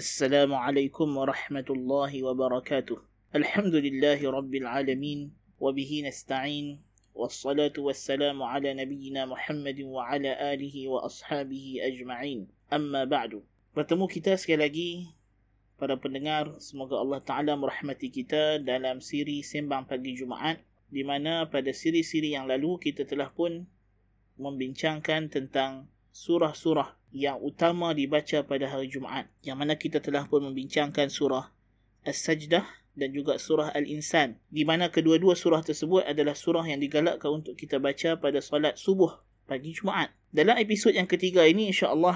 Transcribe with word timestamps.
السلام 0.00 0.53
عليكم 0.55 1.17
ورحمة 1.17 1.67
الله 1.69 2.23
وبركاته 2.23 2.97
الحمد 3.35 3.75
لله 3.75 4.23
رب 4.23 4.53
العالمين 4.55 5.19
وبه 5.59 5.91
نستعين 6.07 6.79
والصلاة 7.15 7.75
والسلام 7.75 8.43
على 8.43 8.71
نبينا 8.71 9.27
محمد 9.27 9.81
وعلى 9.81 10.31
آله 10.53 10.87
وأصحابه 10.87 11.65
أجمعين 11.83 12.47
أما 12.71 13.03
بعد 13.03 13.43
Bertemu 13.75 14.07
kita 14.07 14.39
sekali 14.39 14.63
lagi 14.63 14.91
para 15.75 15.99
pendengar 15.99 16.55
semoga 16.63 16.95
Allah 16.95 17.19
Taala 17.19 17.59
merahmati 17.59 18.07
kita 18.15 18.63
dalam 18.63 19.03
siri 19.03 19.43
sembang 19.43 19.91
pagi 19.91 20.15
Jumaat 20.15 20.63
di 20.87 21.03
mana 21.03 21.51
pada 21.51 21.75
siri-siri 21.75 22.31
yang 22.31 22.47
lalu 22.47 22.79
kita 22.79 23.03
telah 23.03 23.27
pun 23.27 23.67
membincangkan 24.39 25.27
tentang 25.27 25.91
surah-surah 26.15 26.95
yang 27.11 27.39
utama 27.43 27.91
dibaca 27.91 28.43
pada 28.47 28.65
hari 28.71 28.87
Jumaat 28.87 29.27
yang 29.43 29.59
mana 29.59 29.75
kita 29.75 29.99
telah 29.99 30.27
pun 30.27 30.47
membincangkan 30.47 31.11
surah 31.11 31.51
As-Sajdah 32.07 32.63
dan 32.95 33.09
juga 33.15 33.39
surah 33.39 33.71
Al-Insan 33.71 34.39
di 34.47 34.63
mana 34.63 34.91
kedua-dua 34.91 35.35
surah 35.35 35.63
tersebut 35.63 36.07
adalah 36.07 36.35
surah 36.35 36.63
yang 36.67 36.79
digalakkan 36.79 37.43
untuk 37.43 37.55
kita 37.55 37.79
baca 37.79 38.19
pada 38.19 38.39
solat 38.39 38.75
subuh 38.75 39.19
pagi 39.47 39.75
Jumaat. 39.75 40.11
Dalam 40.31 40.55
episod 40.59 40.95
yang 40.95 41.07
ketiga 41.07 41.43
ini 41.43 41.71
insya-Allah 41.71 42.15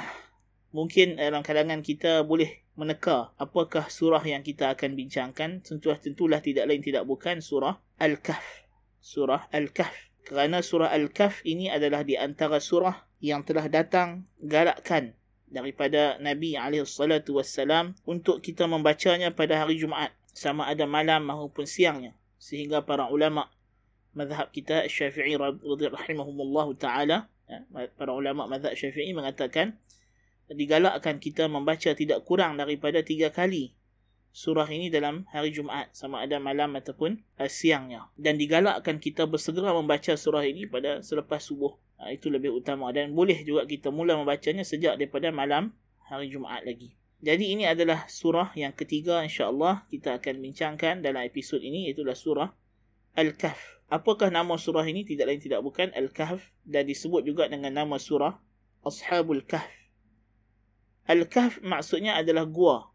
mungkin 0.72 1.20
dalam 1.20 1.44
kalangan 1.44 1.84
kita 1.84 2.24
boleh 2.24 2.64
meneka 2.76 3.32
apakah 3.40 3.88
surah 3.88 4.24
yang 4.24 4.44
kita 4.44 4.72
akan 4.76 5.00
bincangkan 5.00 5.64
tentulah 5.64 5.96
tentulah 5.96 6.40
tidak 6.44 6.68
lain 6.68 6.84
tidak 6.84 7.08
bukan 7.08 7.40
surah 7.40 7.80
Al-Kahf. 8.00 8.68
Surah 9.00 9.48
Al-Kahf. 9.52 9.96
Kerana 10.28 10.60
surah 10.60 10.92
Al-Kahf 10.92 11.44
ini 11.48 11.72
adalah 11.72 12.04
di 12.04 12.20
antara 12.20 12.60
surah 12.60 13.08
yang 13.26 13.42
telah 13.42 13.66
datang 13.66 14.30
galakkan 14.38 15.18
daripada 15.50 16.22
Nabi 16.22 16.54
SAW 16.86 17.98
untuk 18.06 18.46
kita 18.46 18.70
membacanya 18.70 19.34
pada 19.34 19.66
hari 19.66 19.82
Jumaat 19.82 20.14
sama 20.30 20.70
ada 20.70 20.86
malam 20.86 21.26
maupun 21.26 21.66
siangnya. 21.66 22.14
Sehingga 22.38 22.86
para 22.86 23.10
ulama 23.10 23.50
mazhab 24.14 24.54
kita 24.54 24.86
Syafi'i 24.86 25.34
radhiyallahu 25.40 26.72
taala 26.78 27.26
ya, 27.50 27.60
para 27.98 28.12
ulama 28.14 28.46
mazhab 28.46 28.78
Syafi'i 28.78 29.16
mengatakan 29.18 29.80
digalakkan 30.46 31.18
kita 31.18 31.50
membaca 31.50 31.98
tidak 31.98 32.22
kurang 32.22 32.62
daripada 32.62 33.02
tiga 33.02 33.34
kali 33.34 33.74
surah 34.36 34.68
ini 34.68 34.92
dalam 34.92 35.24
hari 35.32 35.56
Jumaat 35.56 35.96
sama 35.96 36.20
ada 36.20 36.44
malam 36.44 36.76
ataupun 36.76 37.24
uh, 37.40 37.48
siangnya. 37.48 38.12
Dan 38.20 38.36
digalakkan 38.36 39.00
kita 39.00 39.24
bersegera 39.32 39.72
membaca 39.72 40.12
surah 40.20 40.44
ini 40.44 40.68
pada 40.68 41.00
selepas 41.00 41.40
subuh. 41.40 41.80
Uh, 41.96 42.12
itu 42.12 42.28
lebih 42.28 42.52
utama. 42.52 42.92
Dan 42.92 43.16
boleh 43.16 43.48
juga 43.48 43.64
kita 43.64 43.96
mula 43.96 44.20
membacanya 44.20 44.68
sejak 44.68 45.00
daripada 45.00 45.32
malam 45.32 45.72
hari 46.12 46.28
Jumaat 46.28 46.68
lagi. 46.68 47.00
Jadi 47.24 47.56
ini 47.56 47.64
adalah 47.64 48.12
surah 48.12 48.52
yang 48.60 48.76
ketiga 48.76 49.24
insya-Allah 49.24 49.88
kita 49.88 50.20
akan 50.20 50.44
bincangkan 50.44 51.00
dalam 51.00 51.24
episod 51.24 51.64
ini 51.64 51.88
iaitu 51.88 52.04
surah 52.04 52.52
Al-Kahf. 53.16 53.80
Apakah 53.88 54.28
nama 54.28 54.60
surah 54.60 54.84
ini? 54.84 55.08
Tidak 55.08 55.24
lain 55.24 55.40
tidak 55.40 55.64
bukan 55.64 55.96
Al-Kahf. 55.96 56.44
Dan 56.68 56.92
disebut 56.92 57.24
juga 57.24 57.48
dengan 57.48 57.72
nama 57.72 57.96
surah 57.96 58.36
Ashabul 58.84 59.48
Kahf. 59.48 59.72
Al-Kahf 61.08 61.64
maksudnya 61.64 62.20
adalah 62.20 62.44
gua. 62.44 62.92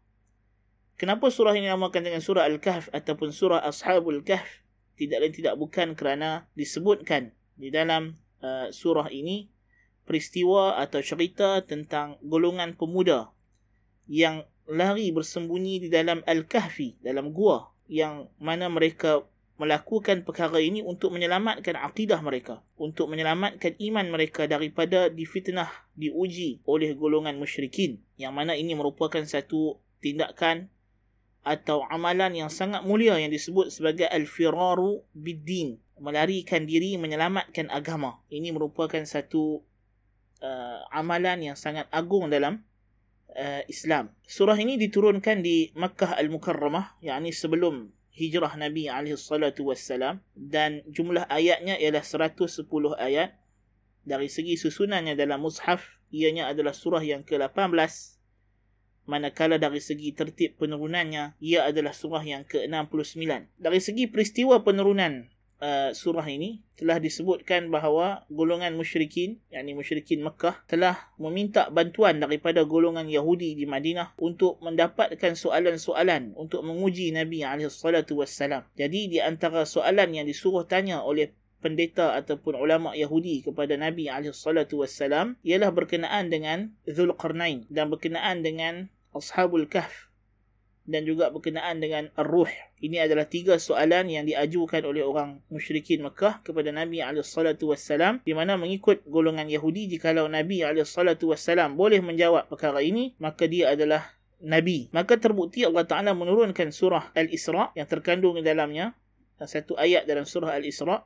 Kenapa 0.99 1.29
surah 1.33 1.57
ini 1.57 1.65
dinamakan 1.65 2.01
dengan 2.07 2.21
surah 2.21 2.45
Al-Kahf 2.45 2.89
ataupun 2.93 3.33
surah 3.33 3.63
Ashabul 3.65 4.21
Kahf? 4.21 4.47
Tidak 4.95 5.17
lain 5.17 5.33
tidak 5.33 5.57
bukan 5.57 5.97
kerana 5.97 6.45
disebutkan 6.53 7.33
di 7.57 7.73
dalam 7.73 8.17
uh, 8.45 8.69
surah 8.69 9.09
ini 9.09 9.49
peristiwa 10.05 10.77
atau 10.77 11.01
cerita 11.01 11.61
tentang 11.65 12.21
golongan 12.21 12.77
pemuda 12.77 13.33
yang 14.05 14.45
lari 14.69 15.09
bersembunyi 15.09 15.87
di 15.87 15.89
dalam 15.89 16.21
Al-Kahfi, 16.25 17.01
dalam 17.01 17.33
gua 17.33 17.71
yang 17.89 18.29
mana 18.39 18.71
mereka 18.71 19.25
melakukan 19.61 20.25
perkara 20.25 20.57
ini 20.57 20.81
untuk 20.81 21.13
menyelamatkan 21.13 21.77
akidah 21.77 22.17
mereka, 22.25 22.65
untuk 22.81 23.13
menyelamatkan 23.13 23.77
iman 23.77 24.09
mereka 24.09 24.49
daripada 24.49 25.05
difitnah, 25.13 25.69
diuji 25.93 26.65
oleh 26.65 26.97
golongan 26.97 27.37
musyrikin. 27.37 28.01
Yang 28.17 28.33
mana 28.33 28.57
ini 28.57 28.73
merupakan 28.73 29.21
satu 29.21 29.77
tindakan 30.01 30.73
atau 31.41 31.81
amalan 31.89 32.37
yang 32.37 32.49
sangat 32.53 32.85
mulia 32.85 33.17
yang 33.17 33.33
disebut 33.33 33.73
sebagai 33.73 34.05
al-firaru 34.05 35.01
bid-din, 35.17 35.81
melarikan 35.97 36.69
diri 36.69 36.97
menyelamatkan 37.01 37.69
agama. 37.73 38.21
Ini 38.29 38.53
merupakan 38.53 39.01
satu 39.01 39.61
uh, 40.45 40.79
amalan 40.93 41.53
yang 41.53 41.57
sangat 41.57 41.89
agung 41.89 42.29
dalam 42.29 42.61
uh, 43.33 43.61
Islam. 43.65 44.13
Surah 44.25 44.57
ini 44.57 44.77
diturunkan 44.77 45.41
di 45.41 45.73
Makkah 45.73 46.13
Al-Mukarramah, 46.17 47.01
yakni 47.01 47.33
sebelum 47.33 47.89
hijrah 48.11 48.53
Nabi 48.59 48.91
SAW 49.15 50.19
dan 50.35 50.83
jumlah 50.85 51.25
ayatnya 51.31 51.79
ialah 51.79 52.03
110 52.03 52.67
ayat. 52.99 53.33
Dari 54.01 54.33
segi 54.33 54.57
susunannya 54.57 55.13
dalam 55.13 55.45
mushaf, 55.45 56.01
ianya 56.09 56.49
adalah 56.49 56.73
surah 56.73 57.05
yang 57.05 57.21
ke-18. 57.21 58.20
Manakala 59.11 59.59
dari 59.59 59.83
segi 59.83 60.15
tertib 60.15 60.55
penurunannya, 60.55 61.35
ia 61.43 61.67
adalah 61.67 61.91
surah 61.91 62.23
yang 62.23 62.47
ke-69. 62.47 63.27
Dari 63.59 63.79
segi 63.83 64.07
peristiwa 64.07 64.63
penurunan 64.63 65.27
uh, 65.61 65.91
surah 65.91 66.25
ini 66.31 66.63
telah 66.75 66.97
disebutkan 66.97 67.69
bahawa 67.69 68.25
golongan 68.33 68.73
musyrikin 68.73 69.37
yakni 69.53 69.77
musyrikin 69.77 70.25
Mekah 70.25 70.65
telah 70.65 70.97
meminta 71.21 71.69
bantuan 71.69 72.17
daripada 72.17 72.65
golongan 72.65 73.05
Yahudi 73.05 73.53
di 73.53 73.69
Madinah 73.69 74.17
untuk 74.17 74.57
mendapatkan 74.65 75.37
soalan-soalan 75.37 76.33
untuk 76.33 76.65
menguji 76.65 77.13
Nabi 77.13 77.45
SAW. 77.45 78.65
Jadi 78.73 78.99
di 79.11 79.19
antara 79.21 79.67
soalan 79.69 80.09
yang 80.17 80.25
disuruh 80.25 80.65
tanya 80.65 81.05
oleh 81.05 81.35
pendeta 81.61 82.17
ataupun 82.17 82.57
ulama 82.57 82.97
Yahudi 82.97 83.45
kepada 83.45 83.77
Nabi 83.77 84.09
SAW 84.09 85.37
ialah 85.45 85.69
berkenaan 85.69 86.33
dengan 86.33 86.73
Zulqarnain 86.89 87.69
dan 87.69 87.93
berkenaan 87.93 88.41
dengan 88.41 88.89
Ashabul 89.11 89.67
Kahf 89.67 90.11
dan 90.89 91.05
juga 91.05 91.29
berkenaan 91.29 91.77
dengan 91.77 92.09
Ar-Ruh. 92.17 92.49
Ini 92.81 93.05
adalah 93.05 93.29
tiga 93.29 93.61
soalan 93.61 94.09
yang 94.09 94.25
diajukan 94.25 94.81
oleh 94.81 95.05
orang 95.05 95.39
musyrikin 95.53 96.01
Mekah 96.01 96.41
kepada 96.41 96.73
Nabi 96.73 96.99
SAW 97.21 98.25
di 98.25 98.33
mana 98.33 98.57
mengikut 98.57 99.05
golongan 99.05 99.45
Yahudi 99.45 99.87
jikalau 99.87 100.25
Nabi 100.25 100.65
SAW 100.65 101.77
boleh 101.77 102.01
menjawab 102.01 102.49
perkara 102.49 102.81
ini 102.81 103.13
maka 103.21 103.45
dia 103.45 103.71
adalah 103.71 104.09
Nabi. 104.41 104.89
Maka 104.89 105.21
terbukti 105.21 105.61
Allah 105.61 105.85
Ta'ala 105.85 106.17
menurunkan 106.17 106.73
surah 106.73 107.13
Al-Isra 107.13 107.77
yang 107.77 107.85
terkandung 107.85 108.41
di 108.41 108.43
dalamnya 108.43 108.97
satu 109.37 109.77
ayat 109.77 110.09
dalam 110.09 110.25
surah 110.25 110.57
Al-Isra 110.57 111.05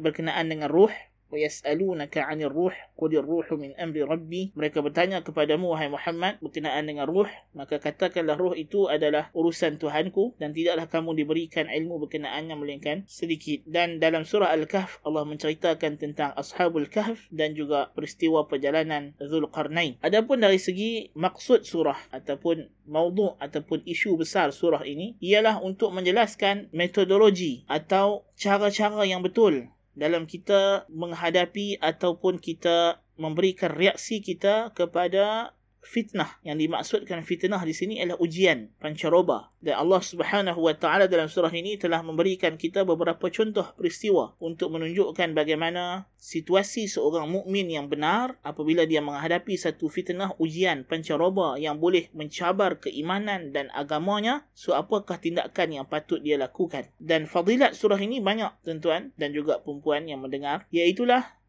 berkenaan 0.00 0.48
dengan 0.48 0.68
ruh 0.68 0.92
وَيَسْأَلُونَكَ 1.33 2.13
عَنِ 2.13 2.39
الرُّوحِ 2.45 2.75
قُلِ 2.93 3.11
الرُّوحُ 3.17 3.47
مِنْ 3.57 3.73
أَمْرِ 3.73 4.05
رَبِّي 4.05 4.53
Mereka 4.53 4.85
bertanya 4.85 5.25
kepadamu, 5.25 5.73
wahai 5.73 5.89
Muhammad, 5.89 6.37
berkenaan 6.45 6.85
dengan 6.85 7.09
ruh, 7.09 7.25
maka 7.57 7.81
katakanlah 7.81 8.37
ruh 8.37 8.53
itu 8.53 8.85
adalah 8.85 9.33
urusan 9.33 9.81
Tuhanku 9.81 10.37
dan 10.37 10.53
tidaklah 10.53 10.85
kamu 10.85 11.17
diberikan 11.17 11.65
ilmu 11.73 12.05
berkenaannya 12.05 12.53
melainkan 12.53 13.09
sedikit. 13.09 13.65
Dan 13.65 13.97
dalam 13.97 14.29
surah 14.29 14.53
Al-Kahf, 14.53 15.01
Allah 15.01 15.25
menceritakan 15.25 15.97
tentang 15.97 16.37
Ashabul 16.37 16.85
Kahf 16.85 17.25
dan 17.33 17.57
juga 17.57 17.89
peristiwa 17.97 18.45
perjalanan 18.45 19.17
Zulqarnain. 19.17 19.97
Adapun 20.05 20.37
dari 20.37 20.61
segi 20.61 21.09
maksud 21.17 21.65
surah 21.65 22.13
ataupun 22.13 22.69
maudhu' 22.85 23.41
ataupun 23.41 23.81
isu 23.89 24.21
besar 24.21 24.53
surah 24.53 24.85
ini, 24.85 25.17
ialah 25.17 25.65
untuk 25.65 25.89
menjelaskan 25.97 26.69
metodologi 26.69 27.65
atau 27.65 28.29
cara-cara 28.37 29.01
yang 29.09 29.25
betul 29.25 29.65
dalam 29.98 30.30
kita 30.30 30.86
menghadapi 30.88 31.82
ataupun 31.82 32.38
kita 32.38 33.02
memberikan 33.18 33.74
reaksi 33.74 34.22
kita 34.22 34.70
kepada 34.72 35.57
fitnah. 35.82 36.38
Yang 36.44 36.68
dimaksudkan 36.68 37.24
fitnah 37.24 37.62
di 37.62 37.72
sini 37.72 38.02
adalah 38.02 38.20
ujian 38.20 38.72
pancaroba. 38.82 39.50
Dan 39.58 39.78
Allah 39.78 40.02
Subhanahu 40.02 40.60
wa 40.60 40.74
taala 40.74 41.10
dalam 41.10 41.26
surah 41.26 41.50
ini 41.50 41.78
telah 41.78 42.02
memberikan 42.02 42.54
kita 42.54 42.86
beberapa 42.86 43.26
contoh 43.30 43.66
peristiwa 43.74 44.34
untuk 44.38 44.74
menunjukkan 44.74 45.34
bagaimana 45.34 46.06
situasi 46.18 46.86
seorang 46.86 47.26
mukmin 47.30 47.66
yang 47.70 47.86
benar 47.90 48.38
apabila 48.46 48.86
dia 48.86 49.02
menghadapi 49.02 49.58
satu 49.58 49.90
fitnah 49.90 50.34
ujian 50.38 50.86
pancaroba 50.86 51.58
yang 51.58 51.78
boleh 51.82 52.10
mencabar 52.14 52.78
keimanan 52.78 53.50
dan 53.54 53.70
agamanya 53.74 54.46
so 54.54 54.74
apakah 54.74 55.18
tindakan 55.18 55.82
yang 55.82 55.86
patut 55.86 56.22
dia 56.22 56.38
lakukan. 56.38 56.86
Dan 56.98 57.26
fadilat 57.26 57.74
surah 57.74 57.98
ini 57.98 58.22
banyak 58.22 58.62
tuan-tuan 58.62 59.10
dan 59.18 59.34
juga 59.34 59.58
perempuan 59.62 60.06
yang 60.06 60.22
mendengar. 60.22 60.66
Iaitu 60.70 61.06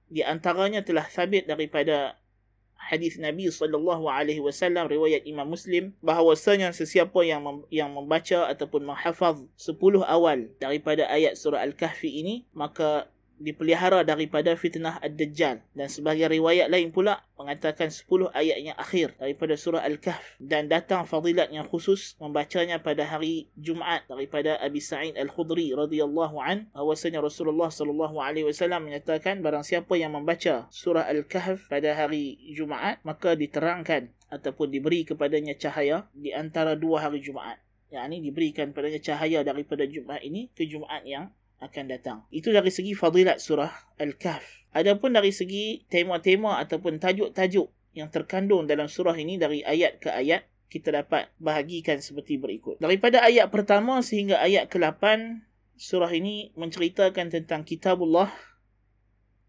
di 0.09 0.25
antaranya 0.25 0.81
telah 0.81 1.05
sabit 1.05 1.45
daripada 1.45 2.17
hadis 2.79 3.19
Nabi 3.19 3.51
sallallahu 3.51 4.07
alaihi 4.07 4.39
wasallam 4.39 4.87
riwayat 4.87 5.27
Imam 5.27 5.51
Muslim 5.51 5.91
bahawasanya 5.99 6.71
sesiapa 6.71 7.21
yang 7.27 7.43
mem- 7.43 7.67
yang 7.69 7.91
membaca 7.91 8.47
ataupun 8.47 8.87
menghafaz 8.87 9.43
10 9.59 10.01
awal 10.07 10.47
daripada 10.57 11.05
ayat 11.11 11.35
surah 11.35 11.61
Al-Kahfi 11.61 12.09
ini 12.09 12.47
maka 12.55 13.11
dipelihara 13.39 14.03
daripada 14.03 14.53
fitnah 14.53 14.99
Ad-Dajjal. 14.99 15.63
Dan 15.73 15.87
sebagai 15.87 16.27
riwayat 16.27 16.67
lain 16.67 16.91
pula 16.91 17.23
mengatakan 17.39 17.89
10 17.89 18.29
ayat 18.35 18.57
yang 18.59 18.77
akhir 18.77 19.15
daripada 19.17 19.55
surah 19.55 19.81
Al-Kahf. 19.81 20.21
Dan 20.37 20.67
datang 20.67 21.07
fadilat 21.07 21.49
yang 21.49 21.65
khusus 21.65 22.19
membacanya 22.19 22.83
pada 22.83 23.07
hari 23.07 23.47
Jumaat 23.55 24.05
daripada 24.11 24.59
Abi 24.59 24.83
Sa'id 24.83 25.15
Al-Khudri 25.15 25.71
radhiyallahu 25.73 26.37
an. 26.43 26.67
Bahwasanya 26.75 27.23
Rasulullah 27.23 27.71
sallallahu 27.71 28.19
alaihi 28.19 28.45
wasallam 28.45 28.85
menyatakan 28.85 29.39
barang 29.39 29.63
siapa 29.63 29.95
yang 29.95 30.13
membaca 30.13 30.67
surah 30.69 31.07
Al-Kahf 31.07 31.71
pada 31.71 31.95
hari 31.95 32.37
Jumaat 32.53 32.99
maka 33.07 33.33
diterangkan 33.33 34.11
ataupun 34.29 34.69
diberi 34.69 35.07
kepadanya 35.07 35.57
cahaya 35.57 36.05
di 36.13 36.29
antara 36.35 36.77
dua 36.77 37.09
hari 37.09 37.23
Jumaat. 37.23 37.57
Yang 37.89 38.03
ini 38.13 38.17
diberikan 38.29 38.69
padanya 38.69 39.01
cahaya 39.01 39.41
daripada 39.41 39.81
Jumaat 39.89 40.21
ini 40.21 40.53
ke 40.53 40.69
Jumaat 40.69 41.01
yang 41.09 41.33
akan 41.59 41.83
datang. 41.91 42.17
Itu 42.31 42.51
dari 42.55 42.71
segi 42.71 42.95
fadilat 42.95 43.43
surah 43.43 43.71
Al-Kahf. 43.99 44.43
Adapun 44.71 45.15
dari 45.15 45.33
segi 45.33 45.83
tema-tema 45.89 46.61
ataupun 46.61 47.01
tajuk-tajuk 47.01 47.67
yang 47.97 48.07
terkandung 48.13 48.69
dalam 48.69 48.85
surah 48.85 49.17
ini 49.17 49.35
dari 49.35 49.65
ayat 49.65 49.99
ke 49.99 50.13
ayat, 50.13 50.45
kita 50.69 50.93
dapat 50.93 51.33
bahagikan 51.41 51.97
seperti 51.99 52.37
berikut. 52.37 52.77
Daripada 52.77 53.25
ayat 53.25 53.49
pertama 53.49 53.99
sehingga 54.05 54.37
ayat 54.37 54.69
ke-8, 54.69 55.01
surah 55.75 56.13
ini 56.13 56.53
menceritakan 56.53 57.33
tentang 57.33 57.65
kitabullah, 57.65 58.29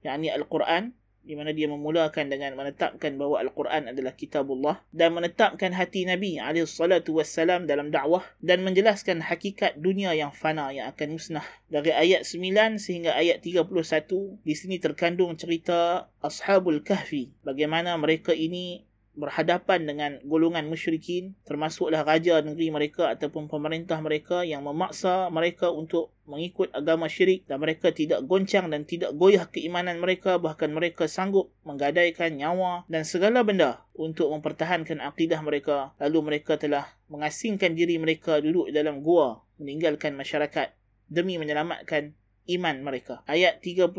yakni 0.00 0.32
Al-Quran, 0.32 0.96
di 1.20 1.36
mana 1.36 1.52
dia 1.52 1.68
memulakan 1.68 2.32
dengan 2.32 2.56
menetapkan 2.56 3.14
bahawa 3.20 3.44
Al-Quran 3.44 3.92
adalah 3.92 4.16
kitabullah 4.16 4.80
dan 4.90 5.12
menetapkan 5.12 5.70
hati 5.70 6.08
Nabi 6.08 6.40
SAW 6.40 7.64
dalam 7.68 7.92
dakwah 7.92 8.24
dan 8.40 8.64
menjelaskan 8.64 9.20
hakikat 9.20 9.78
dunia 9.78 10.16
yang 10.16 10.32
fana 10.32 10.72
yang 10.72 10.88
akan 10.90 11.16
musnah. 11.16 11.44
Dari 11.70 11.92
ayat 11.94 12.26
9 12.26 12.80
sehingga 12.82 13.14
ayat 13.14 13.44
31, 13.44 14.42
di 14.42 14.54
sini 14.56 14.76
terkandung 14.82 15.36
cerita 15.38 16.10
Ashabul 16.24 16.82
Kahfi. 16.82 17.30
Bagaimana 17.46 17.94
mereka 17.94 18.34
ini 18.34 18.89
berhadapan 19.10 19.90
dengan 19.90 20.10
golongan 20.22 20.70
musyrikin 20.70 21.34
termasuklah 21.42 22.06
raja 22.06 22.38
negeri 22.46 22.70
mereka 22.70 23.10
ataupun 23.10 23.50
pemerintah 23.50 23.98
mereka 23.98 24.46
yang 24.46 24.62
memaksa 24.62 25.26
mereka 25.34 25.74
untuk 25.74 26.14
mengikut 26.30 26.70
agama 26.70 27.10
syirik 27.10 27.42
dan 27.50 27.58
mereka 27.58 27.90
tidak 27.90 28.22
goncang 28.30 28.70
dan 28.70 28.86
tidak 28.86 29.10
goyah 29.18 29.50
keimanan 29.50 29.98
mereka 29.98 30.38
bahkan 30.38 30.70
mereka 30.70 31.10
sanggup 31.10 31.50
menggadaikan 31.66 32.38
nyawa 32.38 32.86
dan 32.86 33.02
segala 33.02 33.42
benda 33.42 33.82
untuk 33.98 34.30
mempertahankan 34.30 35.02
akidah 35.02 35.42
mereka. 35.42 35.90
Lalu 35.98 36.30
mereka 36.30 36.54
telah 36.54 36.86
mengasingkan 37.10 37.74
diri 37.74 37.98
mereka 37.98 38.38
duduk 38.38 38.70
dalam 38.70 39.02
gua 39.02 39.42
meninggalkan 39.58 40.14
masyarakat 40.14 40.70
demi 41.10 41.36
menyelamatkan 41.36 42.14
iman 42.46 42.76
mereka. 42.82 43.26
Ayat 43.26 43.58
32 43.58 43.90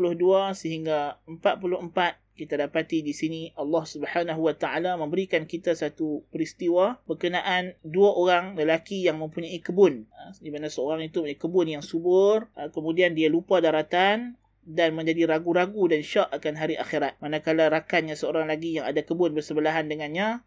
sehingga 0.56 1.20
44 1.28 2.21
kita 2.32 2.56
dapati 2.56 3.04
di 3.04 3.12
sini 3.12 3.52
Allah 3.60 3.84
Subhanahu 3.84 4.48
Wa 4.48 4.54
Taala 4.56 4.96
memberikan 4.96 5.44
kita 5.44 5.76
satu 5.76 6.24
peristiwa 6.32 6.96
berkenaan 7.04 7.76
dua 7.84 8.16
orang 8.16 8.56
lelaki 8.56 9.04
yang 9.04 9.20
mempunyai 9.20 9.60
kebun. 9.60 10.08
Ha, 10.08 10.32
di 10.40 10.48
mana 10.48 10.72
seorang 10.72 11.04
itu 11.04 11.20
mempunyai 11.20 11.40
kebun 11.40 11.66
yang 11.68 11.84
subur 11.84 12.48
ha, 12.56 12.72
kemudian 12.72 13.12
dia 13.12 13.28
lupa 13.28 13.60
daratan 13.60 14.40
dan 14.62 14.94
menjadi 14.94 15.28
ragu-ragu 15.28 15.90
dan 15.90 16.00
syak 16.00 16.32
akan 16.32 16.54
hari 16.56 16.80
akhirat. 16.80 17.20
Manakala 17.20 17.68
rakannya 17.68 18.16
seorang 18.16 18.48
lagi 18.48 18.80
yang 18.80 18.88
ada 18.88 19.04
kebun 19.04 19.36
bersebelahan 19.36 19.90
dengannya 19.90 20.40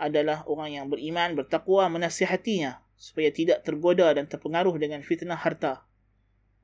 adalah 0.00 0.48
orang 0.48 0.74
yang 0.74 0.86
beriman 0.88 1.36
bertakwa 1.36 1.86
menasihatinya 1.92 2.80
supaya 2.96 3.28
tidak 3.32 3.62
tergoda 3.64 4.12
dan 4.16 4.28
terpengaruh 4.28 4.76
dengan 4.80 5.04
fitnah 5.04 5.36
harta 5.36 5.84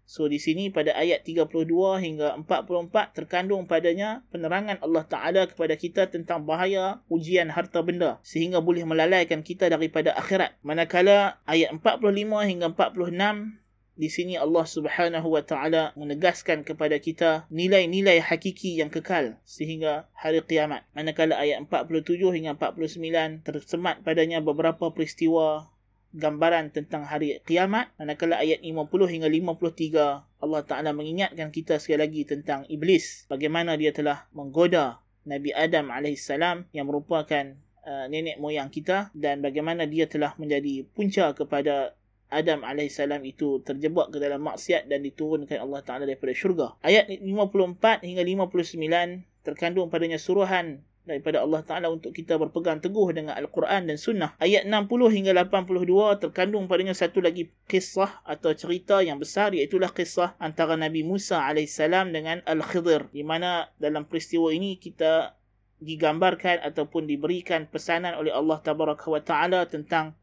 So 0.06 0.30
di 0.30 0.38
sini 0.38 0.70
pada 0.70 0.94
ayat 0.94 1.26
32 1.26 1.66
hingga 1.98 2.38
44 2.46 3.10
terkandung 3.10 3.66
padanya 3.66 4.22
penerangan 4.30 4.78
Allah 4.78 5.02
Ta'ala 5.02 5.42
kepada 5.50 5.74
kita 5.74 6.06
tentang 6.06 6.46
bahaya 6.46 7.02
ujian 7.10 7.50
harta 7.50 7.82
benda 7.82 8.22
sehingga 8.22 8.62
boleh 8.62 8.86
melalaikan 8.86 9.42
kita 9.42 9.66
daripada 9.66 10.14
akhirat. 10.14 10.54
Manakala 10.62 11.42
ayat 11.42 11.74
45 11.74 12.22
hingga 12.46 12.70
46 12.70 13.66
di 13.96 14.12
sini 14.12 14.36
Allah 14.36 14.68
Subhanahu 14.68 15.24
wa 15.32 15.40
taala 15.40 15.96
menegaskan 15.96 16.68
kepada 16.68 17.00
kita 17.00 17.48
nilai-nilai 17.48 18.20
hakiki 18.20 18.76
yang 18.76 18.92
kekal 18.92 19.40
sehingga 19.48 20.04
hari 20.12 20.44
kiamat. 20.44 20.84
Manakala 20.92 21.40
ayat 21.40 21.64
47 21.64 22.20
hingga 22.36 22.54
49 22.60 23.42
tersemat 23.42 24.04
padanya 24.04 24.44
beberapa 24.44 24.92
peristiwa 24.92 25.72
gambaran 26.16 26.72
tentang 26.72 27.04
hari 27.04 27.44
kiamat 27.44 27.92
manakala 28.00 28.40
ayat 28.40 28.64
50 28.64 29.12
hingga 29.12 29.28
53 29.28 30.42
Allah 30.42 30.62
Taala 30.64 30.90
mengingatkan 30.96 31.52
kita 31.52 31.76
sekali 31.76 32.00
lagi 32.00 32.22
tentang 32.24 32.64
iblis 32.72 33.28
bagaimana 33.28 33.76
dia 33.76 33.92
telah 33.92 34.24
menggoda 34.32 35.04
Nabi 35.28 35.52
Adam 35.52 35.92
AS 35.92 36.32
yang 36.72 36.86
merupakan 36.88 37.44
uh, 37.84 38.06
nenek 38.08 38.40
moyang 38.40 38.72
kita 38.72 39.12
dan 39.12 39.44
bagaimana 39.44 39.84
dia 39.84 40.08
telah 40.08 40.32
menjadi 40.40 40.88
punca 40.96 41.36
kepada 41.36 41.92
Adam 42.26 42.66
AS 42.66 42.98
itu 43.22 43.62
terjebak 43.62 44.10
ke 44.10 44.18
dalam 44.18 44.42
maksiat 44.42 44.90
dan 44.90 45.02
diturunkan 45.06 45.62
Allah 45.62 45.80
Ta'ala 45.86 46.10
daripada 46.10 46.34
syurga. 46.34 46.74
Ayat 46.82 47.06
54 47.06 48.02
hingga 48.02 48.22
59 48.26 49.46
terkandung 49.46 49.86
padanya 49.86 50.18
suruhan 50.18 50.82
daripada 51.06 51.40
Allah 51.40 51.62
Ta'ala 51.62 51.88
untuk 51.88 52.10
kita 52.12 52.36
berpegang 52.36 52.82
teguh 52.82 53.14
dengan 53.14 53.38
Al-Quran 53.38 53.88
dan 53.88 53.96
Sunnah. 53.96 54.34
Ayat 54.42 54.66
60 54.68 54.90
hingga 55.14 55.32
82 55.32 56.20
terkandung 56.20 56.66
padanya 56.66 56.92
satu 56.92 57.22
lagi 57.22 57.54
kisah 57.70 58.20
atau 58.26 58.52
cerita 58.52 59.00
yang 59.00 59.22
besar 59.22 59.54
iaitulah 59.54 59.94
kisah 59.94 60.34
antara 60.42 60.74
Nabi 60.74 61.06
Musa 61.06 61.46
AS 61.46 61.78
dengan 62.10 62.42
Al-Khidir. 62.44 63.08
Di 63.14 63.22
mana 63.22 63.70
dalam 63.78 64.04
peristiwa 64.04 64.50
ini 64.50 64.76
kita 64.76 65.38
digambarkan 65.80 66.60
ataupun 66.66 67.06
diberikan 67.06 67.70
pesanan 67.70 68.18
oleh 68.18 68.34
Allah 68.34 68.58
Ta'ala 68.60 69.64
tentang 69.70 70.18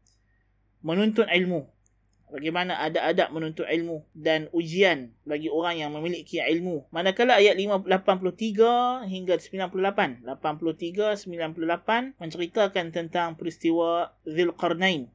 menuntut 0.84 1.24
ilmu 1.32 1.73
bagaimana 2.34 2.82
ada 2.82 3.06
adab 3.06 3.30
menuntut 3.30 3.62
ilmu 3.70 4.02
dan 4.10 4.50
ujian 4.50 5.14
bagi 5.22 5.46
orang 5.46 5.78
yang 5.78 5.94
memiliki 5.94 6.42
ilmu. 6.42 6.90
Manakala 6.90 7.38
ayat 7.38 7.54
83 7.54 9.06
hingga 9.06 9.38
98, 9.38 10.26
83 10.26 11.14
98 11.22 12.18
menceritakan 12.18 12.86
tentang 12.90 13.38
peristiwa 13.38 14.10
Zulqarnain. 14.26 15.14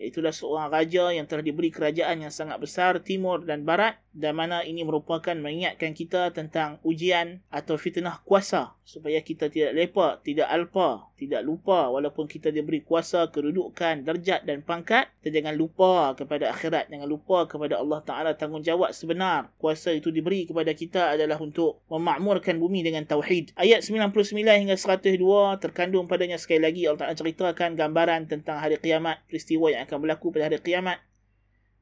Itulah 0.00 0.32
seorang 0.32 0.72
raja 0.72 1.12
yang 1.12 1.28
telah 1.28 1.44
diberi 1.44 1.68
kerajaan 1.68 2.24
yang 2.24 2.32
sangat 2.32 2.56
besar 2.56 3.04
timur 3.04 3.44
dan 3.44 3.68
barat 3.68 4.00
dan 4.16 4.32
mana 4.32 4.64
ini 4.64 4.80
merupakan 4.80 5.36
mengingatkan 5.36 5.92
kita 5.92 6.32
tentang 6.32 6.80
ujian 6.80 7.44
atau 7.52 7.76
fitnah 7.76 8.24
kuasa 8.24 8.72
supaya 8.90 9.22
kita 9.22 9.46
tidak 9.46 9.78
lepak, 9.78 10.26
tidak 10.26 10.50
alpa, 10.50 11.06
tidak 11.14 11.46
lupa 11.46 11.86
walaupun 11.86 12.26
kita 12.26 12.50
diberi 12.50 12.82
kuasa, 12.82 13.30
kedudukan, 13.30 14.02
darjat 14.02 14.42
dan 14.42 14.66
pangkat, 14.66 15.06
kita 15.22 15.38
jangan 15.38 15.54
lupa 15.54 16.18
kepada 16.18 16.50
akhirat, 16.50 16.90
jangan 16.90 17.06
lupa 17.06 17.46
kepada 17.46 17.78
Allah 17.78 18.02
Taala 18.02 18.30
tanggungjawab 18.34 18.90
sebenar. 18.90 19.54
Kuasa 19.62 19.94
itu 19.94 20.10
diberi 20.10 20.50
kepada 20.50 20.74
kita 20.74 21.14
adalah 21.14 21.38
untuk 21.38 21.86
memakmurkan 21.86 22.58
bumi 22.58 22.82
dengan 22.82 23.06
tauhid. 23.06 23.54
Ayat 23.54 23.86
99 23.86 24.42
hingga 24.42 24.74
102 24.74 25.62
terkandung 25.62 26.10
padanya 26.10 26.34
sekali 26.34 26.66
lagi 26.66 26.90
Allah 26.90 27.06
Taala 27.06 27.14
ceritakan 27.14 27.78
gambaran 27.78 28.26
tentang 28.26 28.58
hari 28.58 28.74
kiamat, 28.82 29.22
peristiwa 29.30 29.70
yang 29.70 29.86
akan 29.86 30.02
berlaku 30.02 30.34
pada 30.34 30.50
hari 30.50 30.58
kiamat 30.58 30.98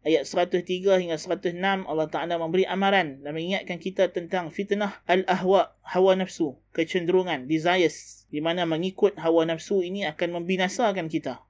ayat 0.07 0.25
103 0.27 1.03
hingga 1.03 1.17
106 1.19 1.59
Allah 1.61 2.09
Taala 2.11 2.39
memberi 2.39 2.69
amaran 2.69 3.19
dan 3.23 3.33
mengingatkan 3.35 3.83
kita 3.83 4.11
tentang 4.15 4.55
fitnah 4.55 5.03
al-ahwa 5.11 5.75
hawa 5.83 6.13
nafsu 6.15 6.55
kecenderungan 6.71 7.51
desires 7.51 8.29
di 8.31 8.39
mana 8.39 8.69
mengikut 8.69 9.19
hawa 9.19 9.49
nafsu 9.49 9.83
ini 9.83 10.07
akan 10.07 10.43
membinasakan 10.43 11.11
kita. 11.11 11.43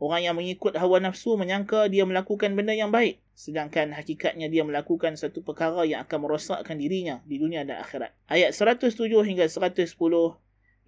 Orang 0.00 0.24
yang 0.24 0.32
mengikut 0.32 0.74
hawa 0.80 0.96
nafsu 0.96 1.36
menyangka 1.36 1.86
dia 1.92 2.08
melakukan 2.08 2.56
benda 2.56 2.72
yang 2.72 2.88
baik 2.88 3.20
sedangkan 3.40 3.96
hakikatnya 3.96 4.52
dia 4.52 4.60
melakukan 4.68 5.16
satu 5.16 5.40
perkara 5.40 5.88
yang 5.88 6.04
akan 6.04 6.28
merosakkan 6.28 6.76
dirinya 6.76 7.24
di 7.24 7.40
dunia 7.40 7.64
dan 7.64 7.80
akhirat. 7.80 8.12
Ayat 8.28 8.52
107 8.52 8.96
hingga 9.24 9.48
110 9.48 9.96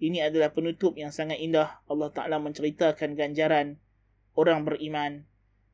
ini 0.03 0.19
adalah 0.21 0.53
penutup 0.53 0.93
yang 0.93 1.09
sangat 1.09 1.41
indah. 1.41 1.81
Allah 1.89 2.09
Taala 2.13 2.37
menceritakan 2.37 3.17
ganjaran 3.17 3.81
orang 4.37 4.69
beriman 4.69 5.25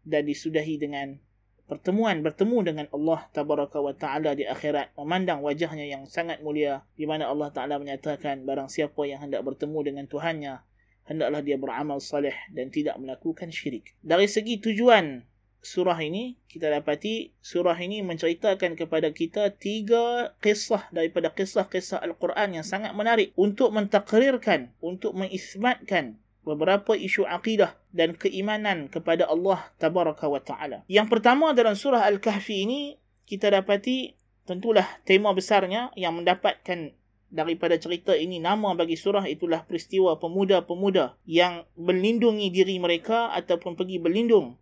dan 0.09 0.25
disudahi 0.25 0.81
dengan 0.81 1.21
pertemuan 1.69 2.25
bertemu 2.25 2.57
dengan 2.65 2.85
Allah 2.89 3.29
tabaraka 3.29 3.77
wa 3.77 3.93
taala 3.93 4.33
di 4.33 4.49
akhirat. 4.49 4.97
Memandang 4.97 5.45
wajahnya 5.45 5.85
yang 5.85 6.09
sangat 6.09 6.41
mulia 6.41 6.81
di 6.97 7.05
mana 7.05 7.29
Allah 7.29 7.53
taala 7.53 7.77
menyatakan 7.77 8.41
barang 8.41 8.73
siapa 8.73 9.05
yang 9.05 9.21
hendak 9.21 9.45
bertemu 9.45 9.79
dengan 9.85 10.05
Tuhannya 10.09 10.65
hendaklah 11.09 11.41
dia 11.41 11.57
beramal 11.57 11.97
saleh 12.01 12.33
dan 12.53 12.69
tidak 12.69 12.97
melakukan 13.01 13.49
syirik. 13.53 13.97
Dari 14.05 14.29
segi 14.29 14.61
tujuan 14.61 15.25
surah 15.59 15.99
ini 15.99 16.39
kita 16.47 16.71
dapati 16.71 17.35
surah 17.43 17.75
ini 17.75 17.99
menceritakan 18.05 18.79
kepada 18.79 19.11
kita 19.11 19.51
tiga 19.57 20.31
kisah 20.39 20.87
daripada 20.93 21.33
kisah-kisah 21.35 21.99
Al-Quran 21.99 22.61
yang 22.61 22.65
sangat 22.65 22.95
menarik 22.95 23.35
untuk 23.35 23.75
mentakrirkan 23.75 24.71
untuk 24.79 25.17
mengisbatkan 25.17 26.15
beberapa 26.49 26.97
isu 26.97 27.29
akidah 27.29 27.77
dan 27.93 28.17
keimanan 28.17 28.89
kepada 28.89 29.29
Allah 29.29 29.69
tabaraka 29.77 30.25
wa 30.25 30.41
taala. 30.41 30.81
Yang 30.89 31.13
pertama 31.13 31.53
dalam 31.53 31.77
surah 31.77 32.09
Al-Kahfi 32.09 32.65
ini 32.65 32.97
kita 33.29 33.53
dapati 33.53 34.17
tentulah 34.49 34.85
tema 35.05 35.29
besarnya 35.37 35.93
yang 35.93 36.17
mendapatkan 36.17 36.97
daripada 37.29 37.77
cerita 37.77 38.17
ini 38.17 38.41
nama 38.41 38.73
bagi 38.73 38.97
surah 38.97 39.29
itulah 39.29 39.61
peristiwa 39.69 40.17
pemuda-pemuda 40.17 41.13
yang 41.29 41.69
melindungi 41.77 42.49
diri 42.49 42.81
mereka 42.81 43.29
ataupun 43.37 43.77
pergi 43.77 44.01
berlindung 44.01 44.57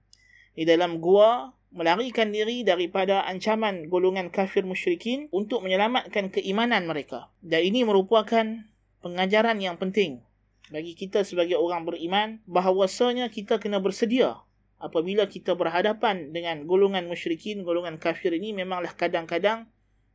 di 0.51 0.67
dalam 0.67 0.99
gua 0.99 1.55
melarikan 1.71 2.35
diri 2.35 2.67
daripada 2.67 3.23
ancaman 3.23 3.87
golongan 3.87 4.27
kafir 4.27 4.67
musyrikin 4.67 5.31
untuk 5.31 5.63
menyelamatkan 5.63 6.31
keimanan 6.31 6.83
mereka. 6.87 7.31
Dan 7.39 7.63
ini 7.63 7.87
merupakan 7.87 8.67
pengajaran 8.99 9.59
yang 9.63 9.79
penting 9.79 10.26
bagi 10.67 10.93
kita 10.93 11.23
sebagai 11.23 11.55
orang 11.55 11.87
beriman 11.87 12.43
bahawasanya 12.43 13.31
kita 13.31 13.59
kena 13.59 13.79
bersedia 13.79 14.43
apabila 14.77 15.25
kita 15.25 15.57
berhadapan 15.57 16.29
dengan 16.33 16.65
golongan 16.69 17.09
musyrikin, 17.09 17.65
golongan 17.65 17.97
kafir 17.97 18.33
ini 18.33 18.53
memanglah 18.53 18.93
kadang-kadang 18.93 19.69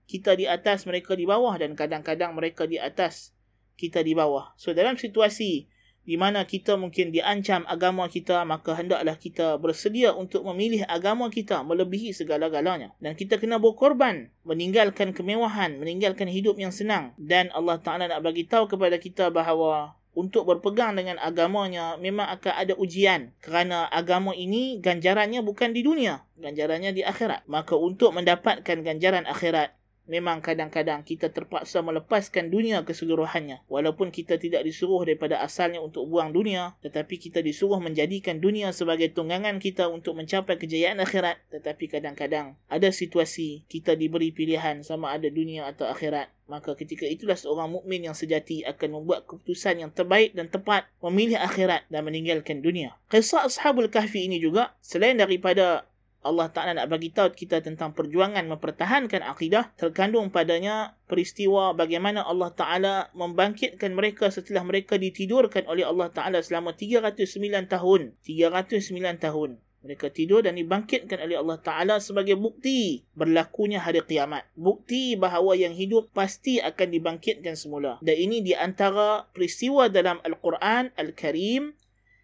kita 0.06 0.34
di 0.38 0.46
atas, 0.46 0.86
mereka 0.86 1.14
di 1.14 1.26
bawah 1.26 1.54
dan 1.58 1.74
kadang-kadang 1.74 2.34
mereka 2.34 2.66
di 2.66 2.78
atas, 2.78 3.34
kita 3.78 4.02
di 4.02 4.14
bawah. 4.14 4.54
So 4.58 4.74
dalam 4.74 4.98
situasi 4.98 5.70
di 6.02 6.18
mana 6.18 6.42
kita 6.42 6.74
mungkin 6.74 7.14
diancam 7.14 7.62
agama 7.70 8.10
kita, 8.10 8.42
maka 8.42 8.74
hendaklah 8.74 9.14
kita 9.14 9.54
bersedia 9.62 10.10
untuk 10.10 10.42
memilih 10.50 10.82
agama 10.90 11.30
kita 11.30 11.62
melebihi 11.62 12.10
segala-galanya. 12.10 12.90
Dan 12.98 13.14
kita 13.14 13.38
kena 13.38 13.62
berkorban, 13.62 14.34
meninggalkan 14.42 15.14
kemewahan, 15.14 15.78
meninggalkan 15.78 16.26
hidup 16.26 16.58
yang 16.58 16.74
senang. 16.74 17.14
Dan 17.22 17.54
Allah 17.54 17.78
Ta'ala 17.78 18.10
nak 18.10 18.26
bagi 18.26 18.50
tahu 18.50 18.66
kepada 18.66 18.98
kita 18.98 19.30
bahawa 19.30 19.94
untuk 20.12 20.44
berpegang 20.44 20.92
dengan 20.96 21.16
agamanya 21.18 21.96
memang 21.96 22.28
akan 22.38 22.52
ada 22.52 22.74
ujian. 22.76 23.32
Kerana 23.40 23.88
agama 23.88 24.36
ini 24.36 24.78
ganjarannya 24.78 25.40
bukan 25.40 25.72
di 25.72 25.80
dunia 25.84 26.22
ganjarannya 26.42 26.90
di 26.92 27.02
akhirat. 27.06 27.46
Maka 27.46 27.78
untuk 27.78 28.12
mendapatkan 28.12 28.82
ganjaran 28.82 29.24
akhirat 29.24 29.72
memang 30.10 30.42
kadang-kadang 30.42 31.06
kita 31.06 31.30
terpaksa 31.30 31.80
melepaskan 31.80 32.50
dunia 32.50 32.82
keseluruhannya. 32.82 33.64
Walaupun 33.70 34.10
kita 34.10 34.38
tidak 34.38 34.66
disuruh 34.66 35.02
daripada 35.06 35.40
asalnya 35.40 35.78
untuk 35.78 36.06
buang 36.10 36.34
dunia, 36.34 36.74
tetapi 36.82 37.18
kita 37.18 37.40
disuruh 37.40 37.78
menjadikan 37.78 38.42
dunia 38.42 38.74
sebagai 38.74 39.14
tunggangan 39.14 39.62
kita 39.62 39.86
untuk 39.86 40.18
mencapai 40.18 40.58
kejayaan 40.58 40.98
akhirat. 41.02 41.38
Tetapi 41.50 41.84
kadang-kadang 41.88 42.58
ada 42.66 42.88
situasi 42.90 43.64
kita 43.70 43.94
diberi 43.94 44.34
pilihan 44.34 44.82
sama 44.82 45.14
ada 45.14 45.30
dunia 45.30 45.68
atau 45.70 45.86
akhirat. 45.86 46.30
Maka 46.50 46.76
ketika 46.76 47.08
itulah 47.08 47.38
seorang 47.38 47.70
mukmin 47.72 48.04
yang 48.04 48.12
sejati 48.12 48.60
akan 48.66 49.00
membuat 49.00 49.24
keputusan 49.24 49.80
yang 49.80 49.90
terbaik 49.94 50.36
dan 50.36 50.52
tepat 50.52 50.84
memilih 51.00 51.40
akhirat 51.40 51.88
dan 51.88 52.04
meninggalkan 52.04 52.60
dunia. 52.60 52.92
Kisah 53.08 53.48
Ashabul 53.48 53.88
Kahfi 53.88 54.28
ini 54.28 54.36
juga 54.42 54.76
selain 54.84 55.16
daripada 55.16 55.88
Allah 56.22 56.48
Ta'ala 56.54 56.78
nak 56.78 56.86
bagi 56.86 57.10
tahu 57.10 57.34
kita 57.34 57.60
tentang 57.60 57.90
perjuangan 57.92 58.46
mempertahankan 58.46 59.26
akidah 59.26 59.74
terkandung 59.74 60.30
padanya 60.30 60.94
peristiwa 61.10 61.74
bagaimana 61.74 62.22
Allah 62.22 62.50
Ta'ala 62.54 62.94
membangkitkan 63.12 63.90
mereka 63.90 64.30
setelah 64.30 64.62
mereka 64.62 64.94
ditidurkan 64.96 65.66
oleh 65.66 65.82
Allah 65.82 66.08
Ta'ala 66.14 66.38
selama 66.40 66.78
309 66.78 67.18
tahun 67.66 68.14
309 68.22 69.18
tahun 69.18 69.50
mereka 69.82 70.14
tidur 70.14 70.46
dan 70.46 70.54
dibangkitkan 70.54 71.18
oleh 71.26 71.34
Allah 71.34 71.58
Ta'ala 71.58 71.98
sebagai 71.98 72.38
bukti 72.38 73.02
berlakunya 73.18 73.82
hari 73.82 73.98
kiamat. 74.06 74.46
Bukti 74.54 75.18
bahawa 75.18 75.58
yang 75.58 75.74
hidup 75.74 76.14
pasti 76.14 76.62
akan 76.62 76.88
dibangkitkan 76.94 77.58
semula. 77.58 77.98
Dan 77.98 78.14
ini 78.14 78.46
di 78.46 78.54
antara 78.54 79.26
peristiwa 79.34 79.90
dalam 79.90 80.22
Al-Quran 80.22 80.94
Al-Karim 80.94 81.74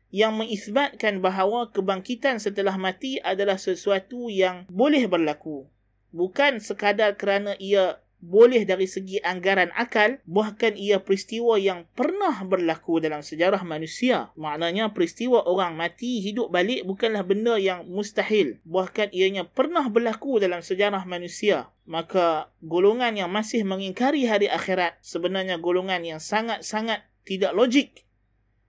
yang 0.09 0.37
mengisbatkan 0.41 1.21
bahawa 1.21 1.69
kebangkitan 1.69 2.41
setelah 2.41 2.75
mati 2.81 3.21
adalah 3.21 3.61
sesuatu 3.61 4.33
yang 4.33 4.65
boleh 4.73 5.05
berlaku. 5.05 5.69
Bukan 6.09 6.65
sekadar 6.65 7.21
kerana 7.21 7.53
ia 7.61 8.01
boleh 8.19 8.67
dari 8.67 8.91
segi 8.91 9.23
anggaran 9.23 9.71
akal, 9.79 10.19
bahkan 10.27 10.75
ia 10.75 10.99
peristiwa 10.99 11.55
yang 11.55 11.87
pernah 11.95 12.35
berlaku 12.43 12.99
dalam 12.99 13.23
sejarah 13.23 13.63
manusia. 13.63 14.35
Maknanya 14.35 14.91
peristiwa 14.91 15.47
orang 15.47 15.79
mati 15.79 16.19
hidup 16.19 16.51
balik 16.51 16.83
bukanlah 16.83 17.23
benda 17.23 17.55
yang 17.61 17.87
mustahil. 17.87 18.59
Bahkan 18.67 19.15
ianya 19.15 19.47
pernah 19.47 19.87
berlaku 19.87 20.43
dalam 20.43 20.67
sejarah 20.67 21.07
manusia. 21.07 21.71
Maka 21.87 22.51
golongan 22.59 23.15
yang 23.15 23.31
masih 23.31 23.63
mengingkari 23.63 24.27
hari 24.27 24.51
akhirat 24.51 24.99
sebenarnya 25.01 25.63
golongan 25.63 26.03
yang 26.03 26.21
sangat-sangat 26.21 27.07
tidak 27.23 27.55
logik 27.55 28.08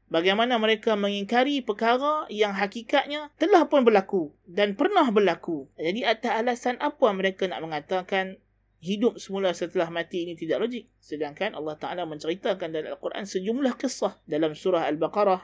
bagaimana 0.10 0.58
mereka 0.58 0.98
mengingkari 1.00 1.62
perkara 1.64 2.28
yang 2.28 2.52
hakikatnya 2.52 3.32
telah 3.40 3.66
pun 3.70 3.86
berlaku 3.86 4.34
dan 4.46 4.76
pernah 4.76 5.08
berlaku. 5.10 5.70
Jadi 5.80 6.04
atas 6.04 6.34
alasan 6.34 6.76
apa 6.82 7.08
mereka 7.16 7.48
nak 7.48 7.64
mengatakan 7.64 8.38
hidup 8.80 9.20
semula 9.20 9.52
setelah 9.52 9.88
mati 9.92 10.26
ini 10.26 10.34
tidak 10.36 10.66
logik. 10.66 10.86
Sedangkan 11.00 11.56
Allah 11.56 11.76
Ta'ala 11.76 12.04
menceritakan 12.08 12.72
dalam 12.72 12.96
Al-Quran 12.96 13.28
sejumlah 13.28 13.76
kisah 13.76 14.18
dalam 14.26 14.56
surah 14.56 14.88
Al-Baqarah 14.88 15.42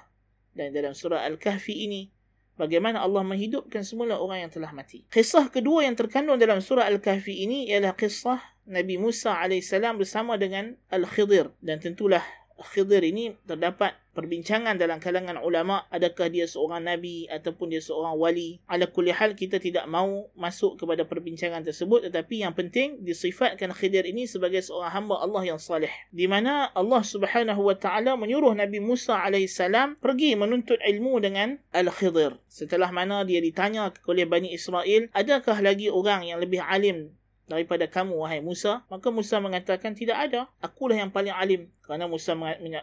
dan 0.55 0.72
dalam 0.72 0.95
surah 0.95 1.24
Al-Kahfi 1.27 1.86
ini. 1.88 2.12
Bagaimana 2.55 3.03
Allah 3.03 3.19
menghidupkan 3.27 3.84
semula 3.84 4.15
orang 4.15 4.48
yang 4.48 4.51
telah 4.51 4.72
mati. 4.72 5.03
Kisah 5.12 5.51
kedua 5.51 5.84
yang 5.84 6.00
terkandung 6.00 6.39
dalam 6.39 6.63
surah 6.63 6.88
Al-Kahfi 6.88 7.43
ini 7.43 7.67
ialah 7.67 7.91
kisah 8.00 8.39
Nabi 8.63 8.95
Musa 8.95 9.36
AS 9.43 9.75
bersama 10.00 10.39
dengan 10.39 10.79
Al-Khidir. 10.88 11.51
Dan 11.60 11.84
tentulah 11.84 12.24
Khidir 12.55 13.03
ini 13.03 13.35
terdapat 13.43 14.00
perbincangan 14.15 14.79
dalam 14.79 15.03
kalangan 15.03 15.35
ulama 15.43 15.83
adakah 15.91 16.31
dia 16.31 16.47
seorang 16.47 16.88
nabi 16.88 17.27
ataupun 17.27 17.67
dia 17.75 17.83
seorang 17.83 18.15
wali. 18.15 18.63
Ala 18.71 18.88
kulli 18.88 19.12
hal 19.12 19.35
kita 19.35 19.59
tidak 19.59 19.83
mahu 19.91 20.31
masuk 20.39 20.79
kepada 20.79 21.03
perbincangan 21.03 21.67
tersebut 21.67 22.07
tetapi 22.07 22.47
yang 22.47 22.55
penting 22.55 23.03
disifatkan 23.03 23.75
Khidir 23.75 24.07
ini 24.07 24.24
sebagai 24.24 24.63
seorang 24.63 24.91
hamba 24.95 25.19
Allah 25.19 25.55
yang 25.55 25.59
salih. 25.59 25.91
Di 26.15 26.31
mana 26.31 26.71
Allah 26.71 27.03
Subhanahu 27.03 27.59
wa 27.59 27.75
taala 27.75 28.15
menyuruh 28.15 28.55
Nabi 28.55 28.79
Musa 28.79 29.19
alaihissalam 29.19 30.00
pergi 30.00 30.39
menuntut 30.39 30.79
ilmu 30.79 31.19
dengan 31.19 31.59
Al-Khidir 31.75 32.39
setelah 32.47 32.88
mana 32.95 33.27
dia 33.27 33.43
ditanya 33.43 33.91
oleh 34.07 34.24
Bani 34.24 34.55
Israel 34.55 35.12
adakah 35.12 35.59
lagi 35.59 35.91
orang 35.91 36.24
yang 36.24 36.39
lebih 36.39 36.63
alim 36.63 37.12
daripada 37.45 37.85
kamu 37.85 38.13
wahai 38.17 38.41
Musa 38.41 38.85
maka 38.89 39.07
Musa 39.13 39.37
mengatakan 39.41 39.93
tidak 39.93 40.17
ada 40.29 40.49
akulah 40.61 40.97
yang 40.97 41.13
paling 41.13 41.33
alim 41.33 41.69
kerana 41.85 42.09
Musa 42.09 42.33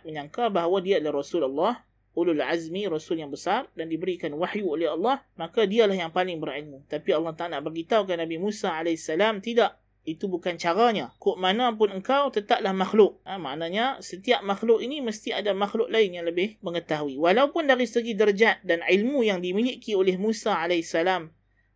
menyangka 0.04 0.48
bahawa 0.48 0.78
dia 0.80 0.98
adalah 1.02 1.20
Rasulullah 1.22 1.74
ulul 2.12 2.44
azmi 2.44 2.84
rasul 2.86 3.24
yang 3.24 3.32
besar 3.32 3.64
dan 3.72 3.88
diberikan 3.88 4.36
wahyu 4.36 4.68
oleh 4.68 4.88
Allah 4.92 5.24
maka 5.34 5.64
dialah 5.64 5.96
yang 5.96 6.12
paling 6.12 6.38
berilmu 6.38 6.84
tapi 6.86 7.10
Allah 7.16 7.32
Taala 7.32 7.64
beritahu 7.64 8.04
kepada 8.04 8.22
Nabi 8.22 8.36
Musa 8.36 8.68
alaihissalam 8.76 9.40
tidak 9.40 9.80
itu 10.02 10.26
bukan 10.26 10.58
caranya. 10.58 11.14
Kok 11.22 11.38
mana 11.38 11.70
pun 11.78 11.94
engkau 11.94 12.34
tetaplah 12.34 12.74
makhluk. 12.74 13.22
Ha, 13.22 13.38
maknanya 13.38 14.02
setiap 14.02 14.42
makhluk 14.42 14.82
ini 14.82 14.98
mesti 14.98 15.30
ada 15.30 15.54
makhluk 15.54 15.86
lain 15.86 16.18
yang 16.18 16.26
lebih 16.26 16.58
mengetahui. 16.58 17.18
Walaupun 17.22 17.70
dari 17.70 17.86
segi 17.86 18.18
derajat 18.18 18.66
dan 18.66 18.82
ilmu 18.82 19.22
yang 19.22 19.38
dimiliki 19.38 19.94
oleh 19.94 20.18
Musa 20.18 20.58
alaihissalam 20.58 21.30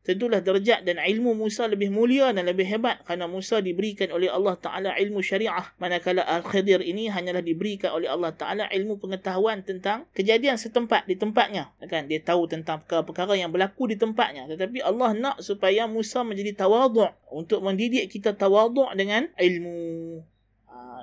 tentulah 0.06 0.38
derajat 0.38 0.86
dan 0.86 1.02
ilmu 1.02 1.34
Musa 1.34 1.66
lebih 1.66 1.90
mulia 1.90 2.30
dan 2.30 2.46
lebih 2.46 2.62
hebat 2.62 3.02
kerana 3.02 3.26
Musa 3.26 3.58
diberikan 3.58 4.14
oleh 4.14 4.30
Allah 4.30 4.54
Ta'ala 4.54 4.94
ilmu 4.94 5.18
syariah. 5.18 5.74
Manakala 5.82 6.22
Al-Khidir 6.22 6.78
ini 6.86 7.10
hanyalah 7.10 7.42
diberikan 7.42 7.90
oleh 7.90 8.06
Allah 8.06 8.30
Ta'ala 8.30 8.70
ilmu 8.70 9.02
pengetahuan 9.02 9.66
tentang 9.66 10.06
kejadian 10.14 10.54
setempat 10.54 11.10
di 11.10 11.18
tempatnya. 11.18 11.74
Kan? 11.90 12.06
Dia 12.06 12.22
tahu 12.22 12.46
tentang 12.46 12.86
perkara-perkara 12.86 13.34
yang 13.34 13.50
berlaku 13.50 13.90
di 13.90 13.98
tempatnya. 13.98 14.46
Tetapi 14.46 14.86
Allah 14.86 15.10
nak 15.18 15.42
supaya 15.42 15.90
Musa 15.90 16.22
menjadi 16.22 16.54
tawaduk 16.54 17.10
untuk 17.34 17.66
mendidik 17.66 18.06
kita 18.06 18.38
tawaduk 18.38 18.94
dengan 18.94 19.26
ilmu 19.34 20.22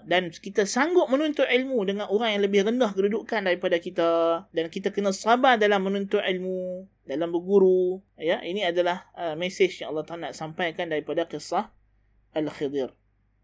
dan 0.03 0.29
kita 0.31 0.67
sanggup 0.67 1.07
menuntut 1.07 1.47
ilmu 1.47 1.87
dengan 1.87 2.11
orang 2.11 2.35
yang 2.35 2.43
lebih 2.43 2.67
rendah 2.67 2.91
kedudukan 2.91 3.47
daripada 3.47 3.79
kita. 3.79 4.43
Dan 4.51 4.67
kita 4.67 4.91
kena 4.91 5.15
sabar 5.15 5.55
dalam 5.55 5.87
menuntut 5.87 6.19
ilmu 6.19 6.87
dalam 7.07 7.31
berguru. 7.31 8.03
Ya 8.19 8.43
ini 8.43 8.67
adalah 8.67 9.07
uh, 9.15 9.35
message 9.39 9.79
yang 9.79 9.95
Allah 9.95 10.05
Taala 10.07 10.21
nak 10.31 10.35
sampaikan 10.35 10.91
daripada 10.91 11.23
kisah 11.23 11.71
Al-Khidir 12.35 12.91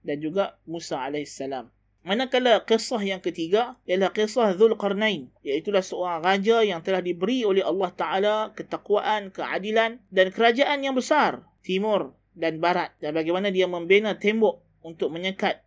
dan 0.03 0.17
juga 0.23 0.57
Musa 0.65 0.99
alaihissalam 0.99 1.69
manakala 1.99 2.63
kisah 2.63 3.03
yang 3.03 3.19
ketiga 3.19 3.75
ialah 3.83 4.09
kisah 4.15 4.55
Zulqarnain 4.55 5.27
iaitu 5.43 5.69
seorang 5.75 6.23
raja 6.23 6.63
yang 6.63 6.79
telah 6.79 7.03
diberi 7.03 7.43
oleh 7.43 7.61
Allah 7.61 7.89
Taala 7.91 8.35
ketakwaan 8.55 9.29
keadilan 9.35 9.99
dan 10.09 10.27
kerajaan 10.31 10.81
yang 10.81 10.95
besar 10.95 11.43
timur 11.61 12.15
dan 12.33 12.63
barat. 12.63 12.95
Dan 13.03 13.13
bagaimana 13.13 13.51
dia 13.51 13.67
membina 13.67 14.15
tembok 14.15 14.63
untuk 14.81 15.11
menyekat 15.11 15.59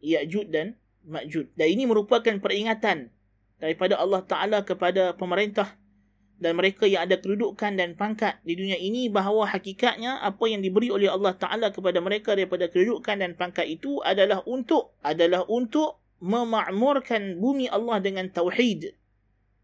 Ya'jud 0.00 0.48
dan 0.52 0.76
Ma'jud. 1.04 1.48
Dan 1.56 1.68
ini 1.72 1.88
merupakan 1.88 2.36
peringatan 2.36 3.08
daripada 3.60 3.96
Allah 3.96 4.20
Ta'ala 4.24 4.58
kepada 4.64 5.16
pemerintah 5.16 5.80
dan 6.40 6.56
mereka 6.56 6.88
yang 6.88 7.04
ada 7.04 7.20
kedudukan 7.20 7.76
dan 7.76 7.92
pangkat 7.92 8.40
di 8.48 8.56
dunia 8.56 8.80
ini 8.80 9.12
bahawa 9.12 9.44
hakikatnya 9.52 10.24
apa 10.24 10.48
yang 10.48 10.64
diberi 10.64 10.88
oleh 10.88 11.12
Allah 11.12 11.36
Ta'ala 11.36 11.68
kepada 11.68 12.00
mereka 12.00 12.32
daripada 12.32 12.72
kedudukan 12.72 13.20
dan 13.20 13.36
pangkat 13.36 13.68
itu 13.68 14.00
adalah 14.00 14.40
untuk 14.48 14.96
adalah 15.04 15.44
untuk 15.44 16.00
memakmurkan 16.24 17.36
bumi 17.36 17.68
Allah 17.68 18.00
dengan 18.00 18.32
tauhid 18.32 18.96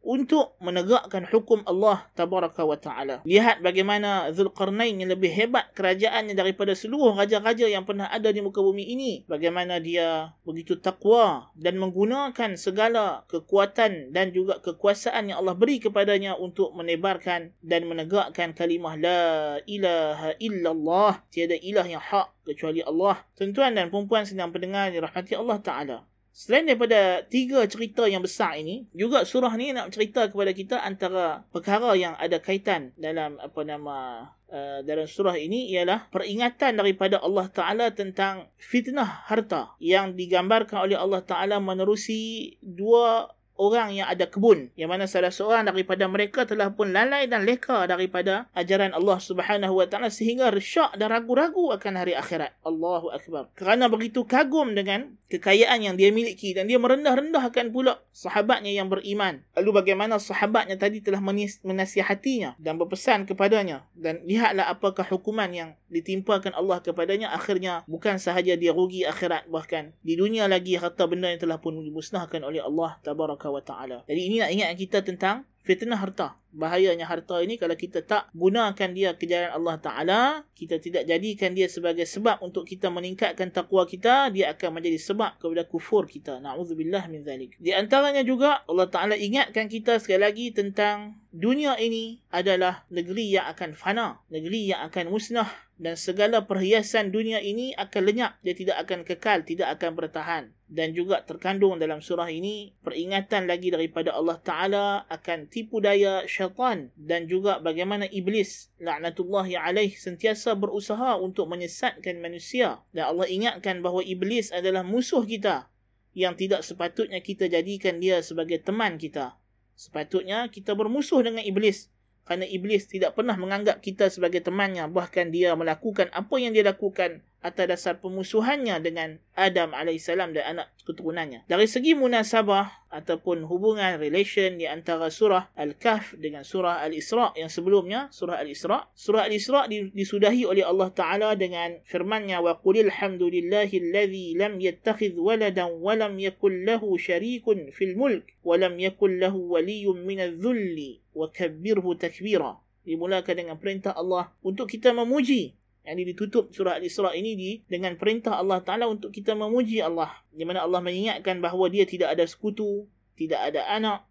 untuk 0.06 0.54
menegakkan 0.62 1.26
hukum 1.26 1.66
Allah 1.66 2.06
tabaraka 2.14 2.62
wa 2.62 2.78
taala. 2.78 3.26
Lihat 3.26 3.58
bagaimana 3.58 4.30
Zulkarnain 4.30 4.94
yang 4.94 5.10
lebih 5.10 5.34
hebat 5.34 5.74
kerajaannya 5.74 6.38
daripada 6.38 6.78
seluruh 6.78 7.18
raja-raja 7.18 7.66
yang 7.66 7.82
pernah 7.82 8.06
ada 8.06 8.30
di 8.30 8.38
muka 8.38 8.62
bumi 8.62 8.86
ini. 8.86 9.26
Bagaimana 9.26 9.82
dia 9.82 10.30
begitu 10.46 10.78
takwa 10.78 11.50
dan 11.58 11.82
menggunakan 11.82 12.54
segala 12.54 13.26
kekuatan 13.26 14.14
dan 14.14 14.30
juga 14.30 14.62
kekuasaan 14.62 15.34
yang 15.34 15.42
Allah 15.42 15.58
beri 15.58 15.82
kepadanya 15.82 16.38
untuk 16.38 16.70
menebarkan 16.78 17.50
dan 17.66 17.90
menegakkan 17.90 18.54
kalimah 18.54 18.94
la 18.94 19.58
ilaha 19.66 20.38
illallah. 20.38 21.26
Tiada 21.34 21.58
ilah 21.58 21.86
yang 21.90 22.00
hak 22.00 22.46
kecuali 22.46 22.86
Allah. 22.86 23.18
Tuan-tuan 23.34 23.74
dan 23.74 23.90
perempuan 23.90 24.22
sedang 24.22 24.54
pendengar 24.54 24.94
dirahmati 24.94 25.34
Allah 25.34 25.58
Ta'ala. 25.58 25.98
Selain 26.36 26.68
daripada 26.68 27.24
tiga 27.32 27.64
cerita 27.64 28.04
yang 28.04 28.20
besar 28.20 28.60
ini, 28.60 28.84
juga 28.92 29.24
surah 29.24 29.56
ni 29.56 29.72
nak 29.72 29.88
cerita 29.88 30.28
kepada 30.28 30.52
kita 30.52 30.76
antara 30.84 31.48
perkara 31.48 31.96
yang 31.96 32.12
ada 32.20 32.36
kaitan 32.44 32.92
dalam 33.00 33.40
apa 33.40 33.64
nama 33.64 34.28
uh, 34.52 34.84
dalam 34.84 35.08
surah 35.08 35.32
ini 35.40 35.72
ialah 35.72 36.12
peringatan 36.12 36.76
daripada 36.76 37.24
Allah 37.24 37.48
Taala 37.48 37.88
tentang 37.96 38.52
fitnah 38.60 39.24
harta 39.24 39.80
yang 39.80 40.12
digambarkan 40.12 40.84
oleh 40.84 41.00
Allah 41.00 41.24
Taala 41.24 41.56
menerusi 41.56 42.60
dua 42.60 43.32
orang 43.56 43.92
yang 43.96 44.06
ada 44.08 44.28
kebun 44.28 44.70
yang 44.78 44.92
mana 44.92 45.08
salah 45.08 45.32
seorang 45.32 45.68
daripada 45.68 46.06
mereka 46.06 46.44
telah 46.44 46.72
pun 46.72 46.92
lalai 46.92 47.26
dan 47.26 47.44
leka 47.44 47.88
daripada 47.88 48.48
ajaran 48.56 48.92
Allah 48.92 49.18
Subhanahu 49.18 49.82
wa 49.82 49.86
taala 49.88 50.12
sehingga 50.12 50.52
resyak 50.52 50.94
dan 50.96 51.12
ragu-ragu 51.12 51.72
akan 51.74 51.92
hari 51.98 52.14
akhirat. 52.16 52.54
Allahu 52.62 53.10
akbar. 53.12 53.50
Kerana 53.58 53.90
begitu 53.90 54.24
kagum 54.24 54.76
dengan 54.76 55.16
kekayaan 55.26 55.82
yang 55.82 55.94
dia 55.98 56.14
miliki 56.14 56.54
dan 56.54 56.70
dia 56.70 56.78
merendah-rendahkan 56.78 57.74
pula 57.74 57.98
sahabatnya 58.14 58.70
yang 58.70 58.86
beriman. 58.86 59.42
Lalu 59.58 59.70
bagaimana 59.82 60.22
sahabatnya 60.22 60.78
tadi 60.78 61.02
telah 61.02 61.18
menasihatinya 61.20 62.54
dan 62.62 62.78
berpesan 62.78 63.26
kepadanya 63.26 63.82
dan 63.98 64.22
lihatlah 64.22 64.70
apakah 64.70 65.04
hukuman 65.04 65.50
yang 65.50 65.70
ditimpakan 65.86 66.52
Allah 66.54 66.82
kepadanya 66.82 67.30
akhirnya 67.30 67.86
bukan 67.86 68.18
sahaja 68.18 68.58
dia 68.58 68.74
rugi 68.74 69.06
akhirat 69.06 69.46
bahkan 69.46 69.94
di 70.02 70.18
dunia 70.18 70.50
lagi 70.50 70.74
harta 70.74 71.06
benda 71.06 71.30
yang 71.30 71.38
telah 71.38 71.58
pun 71.62 71.78
dimusnahkan 71.78 72.42
oleh 72.42 72.62
Allah 72.62 72.98
tabaraka 73.06 73.48
wa 73.48 73.62
ta'ala. 73.62 74.02
Jadi 74.10 74.20
ini 74.20 74.36
nak 74.42 74.50
ingat 74.50 74.68
kita 74.74 74.98
tentang 75.06 75.46
fitnah 75.66 75.98
harta. 75.98 76.38
Bahayanya 76.56 77.04
harta 77.04 77.42
ini 77.44 77.60
kalau 77.60 77.76
kita 77.76 78.00
tak 78.06 78.32
gunakan 78.32 78.88
dia 78.94 79.12
ke 79.18 79.28
jalan 79.28 79.52
Allah 79.52 79.76
Ta'ala, 79.76 80.20
kita 80.56 80.80
tidak 80.80 81.04
jadikan 81.04 81.52
dia 81.52 81.68
sebagai 81.68 82.08
sebab 82.08 82.40
untuk 82.40 82.64
kita 82.64 82.88
meningkatkan 82.88 83.52
takwa 83.52 83.84
kita, 83.84 84.32
dia 84.32 84.54
akan 84.54 84.80
menjadi 84.80 84.96
sebab 84.96 85.36
kepada 85.36 85.68
kufur 85.68 86.08
kita. 86.08 86.40
Na'udzubillah 86.40 87.12
min 87.12 87.26
zalik. 87.26 87.58
Di 87.60 87.76
antaranya 87.76 88.24
juga 88.24 88.64
Allah 88.64 88.88
Ta'ala 88.88 89.18
ingatkan 89.18 89.68
kita 89.68 90.00
sekali 90.00 90.22
lagi 90.22 90.46
tentang 90.54 91.20
dunia 91.34 91.76
ini 91.76 92.24
adalah 92.32 92.88
negeri 92.88 93.36
yang 93.36 93.52
akan 93.52 93.76
fana, 93.76 94.16
negeri 94.32 94.72
yang 94.72 94.88
akan 94.88 95.12
musnah 95.12 95.50
dan 95.76 95.92
segala 95.92 96.48
perhiasan 96.48 97.12
dunia 97.12 97.36
ini 97.44 97.76
akan 97.76 98.02
lenyap, 98.08 98.40
dia 98.40 98.56
tidak 98.56 98.80
akan 98.80 99.04
kekal, 99.04 99.44
tidak 99.44 99.76
akan 99.76 99.92
bertahan. 99.92 100.44
Dan 100.66 100.98
juga 100.98 101.22
terkandung 101.22 101.78
dalam 101.78 102.02
surah 102.02 102.26
ini 102.26 102.74
peringatan 102.82 103.46
lagi 103.46 103.70
daripada 103.70 104.10
Allah 104.10 104.34
Ta'ala 104.42 104.86
akan 105.06 105.46
tipu 105.46 105.78
daya 105.78 106.26
syaitan 106.26 106.90
dan 106.98 107.30
juga 107.30 107.62
bagaimana 107.62 108.10
iblis 108.10 108.74
laknatullahi 108.82 109.54
alaih 109.54 109.94
sentiasa 109.94 110.58
berusaha 110.58 111.22
untuk 111.22 111.46
menyesatkan 111.46 112.18
manusia. 112.18 112.82
Dan 112.90 113.14
Allah 113.14 113.30
ingatkan 113.30 113.78
bahawa 113.78 114.02
iblis 114.02 114.50
adalah 114.50 114.82
musuh 114.82 115.22
kita 115.22 115.70
yang 116.18 116.34
tidak 116.34 116.66
sepatutnya 116.66 117.22
kita 117.22 117.46
jadikan 117.46 118.02
dia 118.02 118.18
sebagai 118.18 118.58
teman 118.58 118.98
kita. 118.98 119.38
Sepatutnya 119.78 120.50
kita 120.50 120.74
bermusuh 120.74 121.22
dengan 121.22 121.46
iblis 121.46 121.94
kerana 122.26 122.42
iblis 122.42 122.90
tidak 122.90 123.14
pernah 123.14 123.38
menganggap 123.38 123.78
kita 123.78 124.10
sebagai 124.10 124.42
temannya 124.42 124.90
bahkan 124.90 125.30
dia 125.30 125.54
melakukan 125.54 126.10
apa 126.10 126.34
yang 126.42 126.50
dia 126.50 126.66
lakukan 126.66 127.22
atas 127.46 127.66
dasar 127.70 127.94
pemusuhannya 128.02 128.82
dengan 128.82 129.22
Adam 129.38 129.70
AS 129.70 130.10
dan 130.10 130.34
anak 130.34 130.66
keturunannya. 130.82 131.46
Dari 131.46 131.70
segi 131.70 131.94
munasabah 131.94 132.90
ataupun 132.90 133.46
hubungan 133.46 134.02
relation 134.02 134.58
di 134.58 134.66
antara 134.66 135.06
surah 135.14 135.54
Al-Kahf 135.54 136.18
dengan 136.18 136.42
surah 136.42 136.82
Al-Isra' 136.82 137.38
yang 137.38 137.46
sebelumnya, 137.46 138.10
surah 138.10 138.42
Al-Isra' 138.42 138.90
surah 138.98 139.30
Al-Isra' 139.30 139.70
disudahi 139.70 140.42
oleh 140.42 140.66
Allah 140.66 140.90
Ta'ala 140.90 141.38
dengan 141.38 141.78
firmannya 141.86 142.42
وَقُلِ 142.42 142.90
الْحَمْدُ 142.90 143.22
لِلَّهِ 143.22 143.70
الَّذِي 143.70 144.26
لَمْ 144.34 144.54
يَتَّخِذْ 144.58 145.14
وَلَدًا 145.14 145.64
وَلَمْ 145.70 146.14
يَكُلْ 146.18 146.52
لَهُ 146.66 146.82
شَرِيكٌ 146.82 147.46
فِي 147.70 147.84
الْمُلْكِ 147.94 148.26
وَلَمْ 148.42 148.74
يَكُلْ 148.80 149.10
لَهُ 149.22 149.34
وَلِيٌّ 149.36 149.86
مِنَ 149.86 150.18
الذُّلِّ 150.18 151.05
وَكَبِّرْهُ 151.15 151.85
تَكْبِيرًا 151.99 152.51
dimulakan 152.81 153.35
dengan 153.37 153.57
perintah 153.61 153.93
Allah 153.93 154.33
untuk 154.41 154.65
kita 154.65 154.89
memuji 154.89 155.53
yang 155.81 155.97
ditutup 155.97 156.53
surah 156.53 156.77
Al-Isra 156.77 157.13
ini 157.17 157.33
di 157.33 157.51
dengan 157.65 157.97
perintah 157.97 158.37
Allah 158.37 158.61
Taala 158.61 158.85
untuk 158.85 159.09
kita 159.09 159.33
memuji 159.33 159.81
Allah 159.81 160.13
di 160.29 160.45
mana 160.45 160.61
Allah 160.61 160.81
mengingatkan 160.81 161.41
bahawa 161.41 161.73
dia 161.73 161.89
tidak 161.89 162.13
ada 162.13 162.25
sekutu, 162.29 162.85
tidak 163.17 163.41
ada 163.41 163.65
anak, 163.65 164.05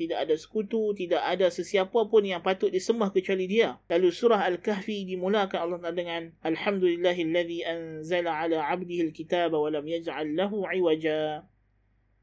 tidak 0.00 0.24
ada 0.24 0.32
sekutu, 0.32 0.96
tidak 0.96 1.20
ada 1.20 1.52
sesiapa 1.52 2.08
pun 2.08 2.24
yang 2.24 2.40
patut 2.40 2.72
disembah 2.72 3.12
kecuali 3.12 3.44
dia. 3.44 3.76
Lalu 3.92 4.08
surah 4.08 4.48
Al-Kahfi 4.48 5.04
dimulakan 5.04 5.60
Allah 5.60 5.78
Taala 5.84 5.96
dengan 5.96 6.22
Alhamdulillahillazi 6.40 7.58
anzala 7.68 8.40
ala 8.40 8.64
'abdihi 8.64 9.12
al-kitaba 9.12 9.60
wa 9.60 9.68
lam 9.68 9.84
yaj'al 9.84 10.28
lahu 10.32 10.64
'iwaja 10.64 11.44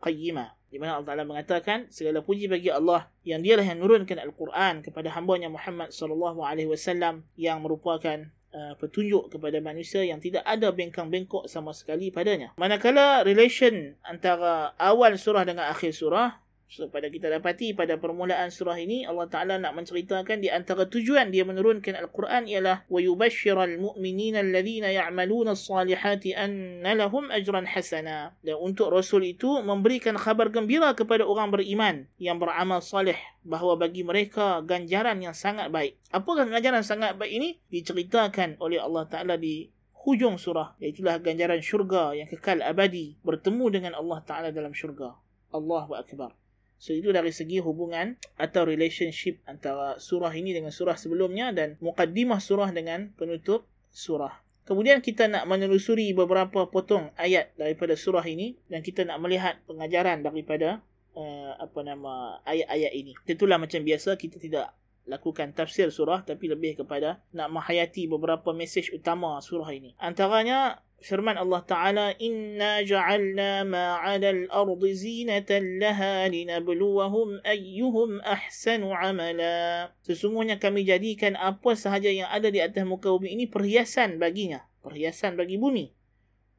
qayyima. 0.02 0.58
Di 0.73 0.81
mana 0.81 0.97
Allah 0.97 1.13
Taala 1.13 1.29
mengatakan 1.29 1.93
segala 1.93 2.25
puji 2.25 2.49
bagi 2.49 2.73
Allah 2.73 3.13
yang 3.29 3.45
dialah 3.45 3.61
yang 3.61 3.85
menurunkan 3.85 4.17
Al-Quran 4.17 4.81
kepada 4.81 5.13
hamba-Nya 5.13 5.53
Muhammad 5.53 5.93
sallallahu 5.93 6.41
alaihi 6.41 6.73
wasallam 6.73 7.29
yang 7.37 7.61
merupakan 7.61 8.33
uh, 8.57 8.73
petunjuk 8.81 9.33
kepada 9.33 9.61
manusia 9.61 10.05
yang 10.05 10.21
tidak 10.21 10.45
ada 10.49 10.73
bengkang-bengkok 10.73 11.49
sama 11.49 11.77
sekali 11.77 12.09
padanya. 12.09 12.57
Manakala 12.57 13.21
relation 13.21 13.97
antara 14.01 14.73
awal 14.81 15.17
surah 15.21 15.45
dengan 15.45 15.69
akhir 15.69 15.93
surah, 15.97 16.41
pada 16.89 17.13
kita 17.13 17.29
dapati 17.29 17.77
pada 17.77 18.01
permulaan 18.01 18.49
surah 18.49 18.81
ini 18.81 19.05
Allah 19.05 19.29
Taala 19.29 19.61
nak 19.61 19.77
menceritakan 19.77 20.41
di 20.41 20.49
antara 20.49 20.89
tujuan 20.89 21.29
dia 21.29 21.45
menurunkan 21.45 21.93
Al-Quran 22.01 22.49
ialah 22.49 22.89
wa 22.89 22.97
yubashshiral 22.97 23.77
mu'minina 23.77 24.41
alladhina 24.41 24.89
ya'maluna 24.89 25.53
as-salihati 25.53 26.33
anna 26.33 26.97
lahum 26.97 27.29
ajran 27.29 27.69
hasana. 27.69 28.33
Dan 28.41 28.57
untuk 28.57 28.89
rasul 28.89 29.29
itu 29.29 29.61
memberikan 29.61 30.17
khabar 30.17 30.49
gembira 30.49 30.97
kepada 30.97 31.29
orang 31.29 31.53
beriman 31.53 32.09
yang 32.17 32.41
beramal 32.41 32.81
salih 32.81 33.21
bahawa 33.45 33.77
bagi 33.77 34.01
mereka 34.01 34.65
ganjaran 34.65 35.21
yang 35.21 35.37
sangat 35.37 35.69
baik. 35.69 36.01
Apakah 36.09 36.49
ganjaran 36.49 36.81
sangat 36.81 37.21
baik 37.21 37.33
ini? 37.37 37.51
Diceritakan 37.69 38.57
oleh 38.65 38.81
Allah 38.81 39.05
Taala 39.13 39.37
di 39.37 39.69
hujung 40.03 40.35
surah 40.35 40.75
Iaitulah 40.83 41.23
ganjaran 41.23 41.63
syurga 41.63 42.11
yang 42.17 42.27
kekal 42.27 42.59
abadi 42.59 43.15
bertemu 43.23 43.65
dengan 43.71 43.93
Allah 43.95 44.19
Taala 44.25 44.49
dalam 44.49 44.73
syurga. 44.73 45.15
Allahu 45.53 45.93
akbar. 45.95 46.42
So 46.83 46.91
itu 46.91 47.15
dari 47.15 47.31
segi 47.31 47.63
hubungan 47.63 48.19
atau 48.35 48.67
relationship 48.67 49.39
antara 49.47 50.03
surah 50.03 50.35
ini 50.35 50.51
dengan 50.51 50.75
surah 50.75 50.99
sebelumnya 50.99 51.55
dan 51.55 51.79
mukaddimah 51.79 52.43
surah 52.43 52.75
dengan 52.75 53.15
penutup 53.15 53.71
surah. 53.95 54.35
Kemudian 54.67 54.99
kita 54.99 55.31
nak 55.31 55.47
menelusuri 55.47 56.11
beberapa 56.11 56.67
potong 56.67 57.15
ayat 57.15 57.55
daripada 57.55 57.95
surah 57.95 58.27
ini 58.27 58.59
dan 58.67 58.83
kita 58.83 59.07
nak 59.07 59.23
melihat 59.23 59.63
pengajaran 59.71 60.27
daripada 60.27 60.83
uh, 61.15 61.55
apa 61.55 61.87
nama 61.87 62.43
ayat-ayat 62.51 62.93
ini. 62.99 63.15
Itulah 63.31 63.63
macam 63.63 63.87
biasa 63.87 64.19
kita 64.19 64.43
tidak 64.43 64.75
lakukan 65.07 65.55
tafsir 65.55 65.87
surah 65.91 66.27
tapi 66.27 66.51
lebih 66.51 66.83
kepada 66.83 67.23
nak 67.31 67.51
menghayati 67.55 68.11
beberapa 68.11 68.51
mesej 68.51 68.91
utama 68.91 69.39
surah 69.39 69.71
ini. 69.71 69.95
Antaranya 70.03 70.83
firman 71.03 71.35
Allah 71.37 71.61
Ta'ala 71.67 72.07
Inna 72.23 72.81
ja'alna 72.87 73.67
ma'ala 73.67 74.31
al-ardi 74.31 74.91
zinatan 74.95 75.83
laha 75.83 76.31
linabluwahum 76.31 77.43
ayyuhum 77.43 78.23
ahsanu 78.23 78.95
amala. 78.95 79.91
Sesungguhnya 80.07 80.63
kami 80.63 80.87
jadikan 80.87 81.35
apa 81.35 81.75
sahaja 81.75 82.09
yang 82.09 82.31
ada 82.31 82.49
di 82.49 82.63
atas 82.63 82.87
muka 82.87 83.11
bumi 83.11 83.35
ini 83.35 83.45
perhiasan 83.51 84.23
baginya 84.23 84.63
Perhiasan 84.83 85.39
bagi 85.39 85.63
bumi. 85.63 85.95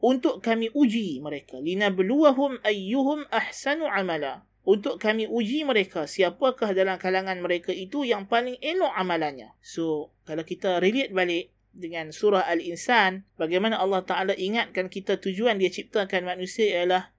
Untuk 0.04 0.44
kami 0.44 0.72
uji 0.72 1.20
mereka 1.24 1.60
Linabluwahum 1.60 2.60
ayyuhum 2.64 3.28
ahsanu 3.32 3.88
amala. 3.88 4.44
Untuk 4.64 4.96
kami 4.96 5.28
uji 5.28 5.68
mereka 5.68 6.08
siapakah 6.08 6.72
dalam 6.72 6.96
kalangan 6.96 7.40
mereka 7.44 7.76
itu 7.76 8.08
yang 8.08 8.32
paling 8.32 8.56
elok 8.64 8.96
amalannya. 8.96 9.52
So, 9.60 10.16
kalau 10.24 10.48
kita 10.48 10.80
relate 10.80 11.12
balik 11.12 11.52
dengan 11.74 12.14
surah 12.14 12.46
Al-Insan, 12.46 13.26
bagaimana 13.36 13.82
Allah 13.82 14.06
Ta'ala 14.06 14.34
ingatkan 14.38 14.88
kita 14.94 15.18
tujuan 15.18 15.58
dia 15.58 15.74
ciptakan 15.74 16.24
manusia 16.24 16.70
ialah 16.70 17.10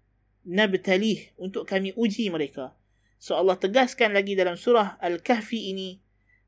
nabtalih 0.47 1.35
untuk 1.37 1.67
kami 1.67 1.91
uji 1.99 2.31
mereka. 2.31 2.73
So 3.19 3.35
Allah 3.35 3.59
tegaskan 3.59 4.15
lagi 4.15 4.39
dalam 4.39 4.55
surah 4.55 4.95
Al-Kahfi 5.03 5.75
ini, 5.75 5.99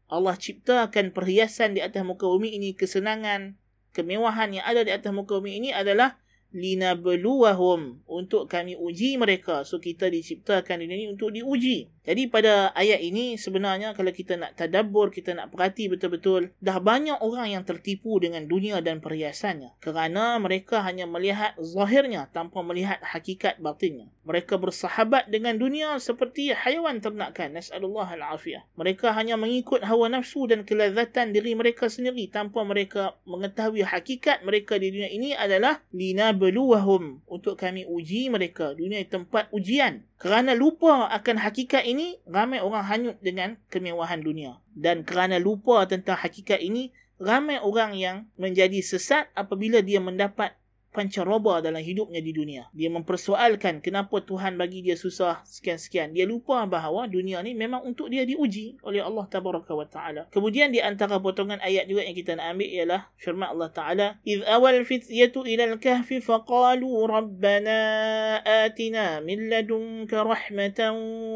Allah 0.06 0.38
ciptakan 0.38 1.10
perhiasan 1.10 1.74
di 1.74 1.82
atas 1.82 2.06
muka 2.06 2.30
bumi 2.30 2.54
ini, 2.54 2.78
kesenangan, 2.78 3.58
kemewahan 3.90 4.54
yang 4.54 4.64
ada 4.64 4.86
di 4.86 4.94
atas 4.94 5.10
muka 5.10 5.42
bumi 5.42 5.58
ini 5.58 5.70
adalah 5.74 6.22
linabluwahum 6.54 8.06
untuk 8.06 8.46
kami 8.46 8.78
uji 8.78 9.18
mereka. 9.18 9.66
So 9.66 9.82
kita 9.82 10.06
diciptakan 10.06 10.78
di 10.78 10.86
dunia 10.86 10.96
ini 11.02 11.08
untuk 11.10 11.34
diuji. 11.34 11.90
Jadi 12.06 12.30
pada 12.30 12.70
ayat 12.78 13.02
ini 13.02 13.34
sebenarnya 13.34 13.92
kalau 13.98 14.14
kita 14.14 14.38
nak 14.38 14.54
tadabbur, 14.54 15.10
kita 15.10 15.34
nak 15.34 15.50
perhati 15.50 15.90
betul-betul, 15.90 16.54
dah 16.62 16.78
banyak 16.78 17.18
orang 17.18 17.58
yang 17.58 17.64
tertipu 17.66 18.22
dengan 18.22 18.46
dunia 18.46 18.78
dan 18.78 19.02
perhiasannya. 19.02 19.74
Kerana 19.82 20.38
mereka 20.38 20.86
hanya 20.86 21.10
melihat 21.10 21.58
zahirnya 21.58 22.30
tanpa 22.30 22.62
melihat 22.62 23.02
hakikat 23.02 23.58
batinnya. 23.58 24.06
Mereka 24.22 24.58
bersahabat 24.62 25.30
dengan 25.34 25.58
dunia 25.58 25.98
seperti 25.98 26.54
haiwan 26.54 27.02
ternakan. 27.02 27.58
Nas'alullah 27.58 28.06
al-afiyah. 28.06 28.62
Mereka 28.78 29.10
hanya 29.10 29.34
mengikut 29.34 29.82
hawa 29.82 30.06
nafsu 30.06 30.46
dan 30.46 30.62
kelazatan 30.62 31.34
diri 31.34 31.58
mereka 31.58 31.90
sendiri 31.90 32.30
tanpa 32.30 32.62
mereka 32.62 33.18
mengetahui 33.26 33.82
hakikat 33.82 34.46
mereka 34.46 34.78
di 34.78 34.94
dunia 34.94 35.10
ini 35.10 35.34
adalah 35.34 35.82
linabluwahum 35.90 37.26
untuk 37.26 37.58
kami 37.58 37.82
uji 37.82 38.30
mereka. 38.30 38.74
Dunia 38.78 39.02
tempat 39.06 39.50
ujian. 39.50 40.06
Kerana 40.16 40.56
lupa 40.56 41.12
akan 41.12 41.36
hakikat 41.36 41.84
ini, 41.84 41.95
ramai 42.26 42.60
orang 42.60 42.84
hanyut 42.84 43.16
dengan 43.22 43.56
kemewahan 43.72 44.20
dunia. 44.20 44.58
Dan 44.76 45.06
kerana 45.06 45.40
lupa 45.40 45.86
tentang 45.88 46.18
hakikat 46.20 46.60
ini, 46.60 46.92
ramai 47.16 47.56
orang 47.62 47.96
yang 47.96 48.16
menjadi 48.36 48.82
sesat 48.84 49.32
apabila 49.32 49.80
dia 49.80 50.02
mendapat 50.02 50.52
Pancaroba 50.96 51.60
dalam 51.60 51.84
hidupnya 51.84 52.24
di 52.24 52.32
dunia. 52.32 52.72
Dia 52.72 52.88
mempersoalkan 52.88 53.84
kenapa 53.84 54.24
Tuhan 54.24 54.56
bagi 54.56 54.80
dia 54.80 54.96
susah 54.96 55.44
sekian-sekian. 55.44 56.16
Dia 56.16 56.24
lupa 56.24 56.64
bahawa 56.64 57.04
dunia 57.04 57.44
ni 57.44 57.52
memang 57.52 57.84
untuk 57.84 58.08
dia 58.08 58.24
diuji 58.24 58.80
oleh 58.80 59.04
Allah 59.04 59.28
Tabaraka 59.28 59.76
wa 59.76 59.84
Ta'ala. 59.84 60.32
Kemudian 60.32 60.72
di 60.72 60.80
antara 60.80 61.20
potongan 61.20 61.60
ayat 61.60 61.84
juga 61.84 62.00
yang 62.00 62.16
kita 62.16 62.32
nak 62.40 62.56
ambil 62.56 62.68
ialah 62.72 63.02
firman 63.20 63.48
Allah 63.52 63.68
Ta'ala 63.68 64.06
إِذْ 64.24 64.40
أَوَلْ 64.46 64.86
فِتْيَةُ 64.86 65.34
إِلَى 65.36 65.64
الْكَهْفِ 65.76 66.08
فَقَالُوا 66.24 66.96
رَبَّنَا 67.06 67.80
آتِنَا 68.64 69.20
مِنْ 69.20 69.38
لَدُنْكَ 69.52 70.12
رَحْمَةً 70.14 70.80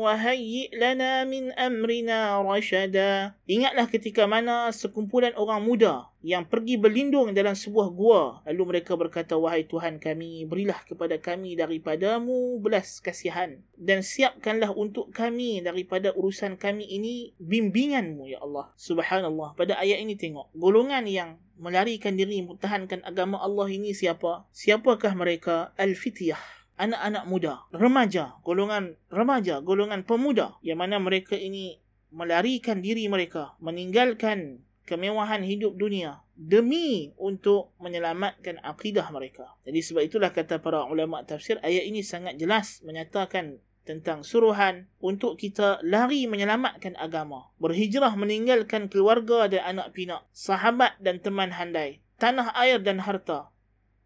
وَهَيِّئْ 0.00 0.68
لَنَا 0.78 1.12
مِنْ 1.26 1.52
أَمْرِنَا 1.52 2.18
رَشَدًا 2.40 3.12
Ingatlah 3.50 3.86
ketika 3.90 4.30
mana 4.30 4.70
sekumpulan 4.70 5.34
orang 5.34 5.66
muda 5.66 6.06
yang 6.20 6.44
pergi 6.44 6.76
berlindung 6.76 7.32
dalam 7.32 7.56
sebuah 7.56 7.88
gua. 7.96 8.22
Lalu 8.44 8.76
mereka 8.76 8.92
berkata 8.96 9.40
wahai 9.40 9.64
Tuhan 9.64 9.96
kami 9.96 10.44
berilah 10.44 10.76
kepada 10.84 11.16
kami 11.16 11.56
daripadamu 11.56 12.60
belas 12.60 13.00
kasihan. 13.00 13.56
Dan 13.76 14.04
siapkanlah 14.04 14.72
untuk 14.76 15.12
kami 15.16 15.64
daripada 15.64 16.12
urusan 16.12 16.60
kami 16.60 16.84
ini 16.84 17.32
bimbinganmu 17.40 18.28
ya 18.28 18.44
Allah. 18.44 18.68
Subhanallah. 18.76 19.56
Pada 19.56 19.80
ayat 19.80 20.04
ini 20.04 20.20
tengok 20.20 20.52
golongan 20.52 21.08
yang 21.08 21.40
melarikan 21.56 22.16
diri 22.16 22.44
mempertahankan 22.44 23.00
agama 23.04 23.40
Allah 23.40 23.68
ini 23.72 23.96
siapa? 23.96 24.44
Siapakah 24.52 25.16
mereka? 25.16 25.72
Al-fityah 25.80 26.60
anak-anak 26.80 27.28
muda 27.28 27.60
remaja 27.76 28.40
golongan 28.40 28.96
remaja 29.12 29.60
golongan 29.60 30.00
pemuda. 30.04 30.56
Yang 30.64 30.78
mana 30.80 30.96
mereka 30.96 31.36
ini 31.36 31.76
melarikan 32.10 32.80
diri 32.82 33.06
mereka 33.06 33.54
meninggalkan 33.60 34.64
kemewahan 34.90 35.46
hidup 35.46 35.78
dunia 35.78 36.18
demi 36.34 37.14
untuk 37.14 37.70
menyelamatkan 37.78 38.58
akidah 38.66 39.06
mereka. 39.14 39.54
Jadi 39.62 39.78
sebab 39.86 40.02
itulah 40.02 40.34
kata 40.34 40.58
para 40.58 40.82
ulama 40.90 41.22
tafsir 41.22 41.62
ayat 41.62 41.86
ini 41.86 42.02
sangat 42.02 42.34
jelas 42.42 42.82
menyatakan 42.82 43.62
tentang 43.86 44.26
suruhan 44.26 44.90
untuk 44.98 45.38
kita 45.38 45.78
lari 45.86 46.26
menyelamatkan 46.26 46.98
agama, 46.98 47.54
berhijrah 47.62 48.18
meninggalkan 48.18 48.90
keluarga 48.90 49.46
dan 49.46 49.78
anak 49.78 49.94
pinak, 49.94 50.26
sahabat 50.34 50.98
dan 50.98 51.22
teman 51.22 51.54
handai, 51.54 52.02
tanah 52.18 52.50
air 52.58 52.82
dan 52.82 52.98
harta 52.98 53.54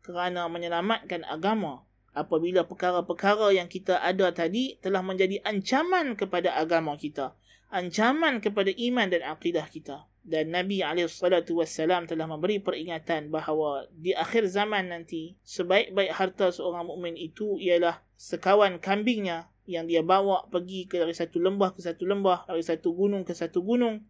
kerana 0.05 0.53
menyelamatkan 0.53 1.25
agama. 1.25 1.89
Apabila 2.15 2.63
perkara-perkara 2.63 3.51
yang 3.59 3.67
kita 3.67 3.99
ada 3.99 4.31
tadi 4.31 4.79
telah 4.79 5.03
menjadi 5.03 5.43
ancaman 5.43 6.15
kepada 6.15 6.55
agama 6.55 6.95
kita, 6.95 7.35
ancaman 7.75 8.39
kepada 8.39 8.71
iman 8.71 9.11
dan 9.11 9.27
akidah 9.27 9.67
kita 9.67 10.07
dan 10.25 10.57
Nabi 10.57 10.81
SAW 10.81 12.09
telah 12.09 12.25
memberi 12.25 12.57
peringatan 12.57 13.29
bahawa 13.29 13.85
di 13.93 14.17
akhir 14.17 14.49
zaman 14.49 14.89
nanti 14.89 15.37
sebaik-baik 15.45 16.17
harta 16.17 16.49
seorang 16.49 16.89
mukmin 16.89 17.13
itu 17.13 17.61
ialah 17.61 18.01
sekawan 18.17 18.81
kambingnya 18.81 19.53
yang 19.69 19.85
dia 19.85 20.01
bawa 20.01 20.49
pergi 20.49 20.89
ke 20.89 20.97
dari 20.97 21.13
satu 21.13 21.41
lembah 21.41 21.77
ke 21.77 21.85
satu 21.85 22.09
lembah 22.09 22.49
dari 22.49 22.65
satu 22.65 22.97
gunung 22.97 23.29
ke 23.29 23.37
satu 23.37 23.61
gunung 23.61 24.01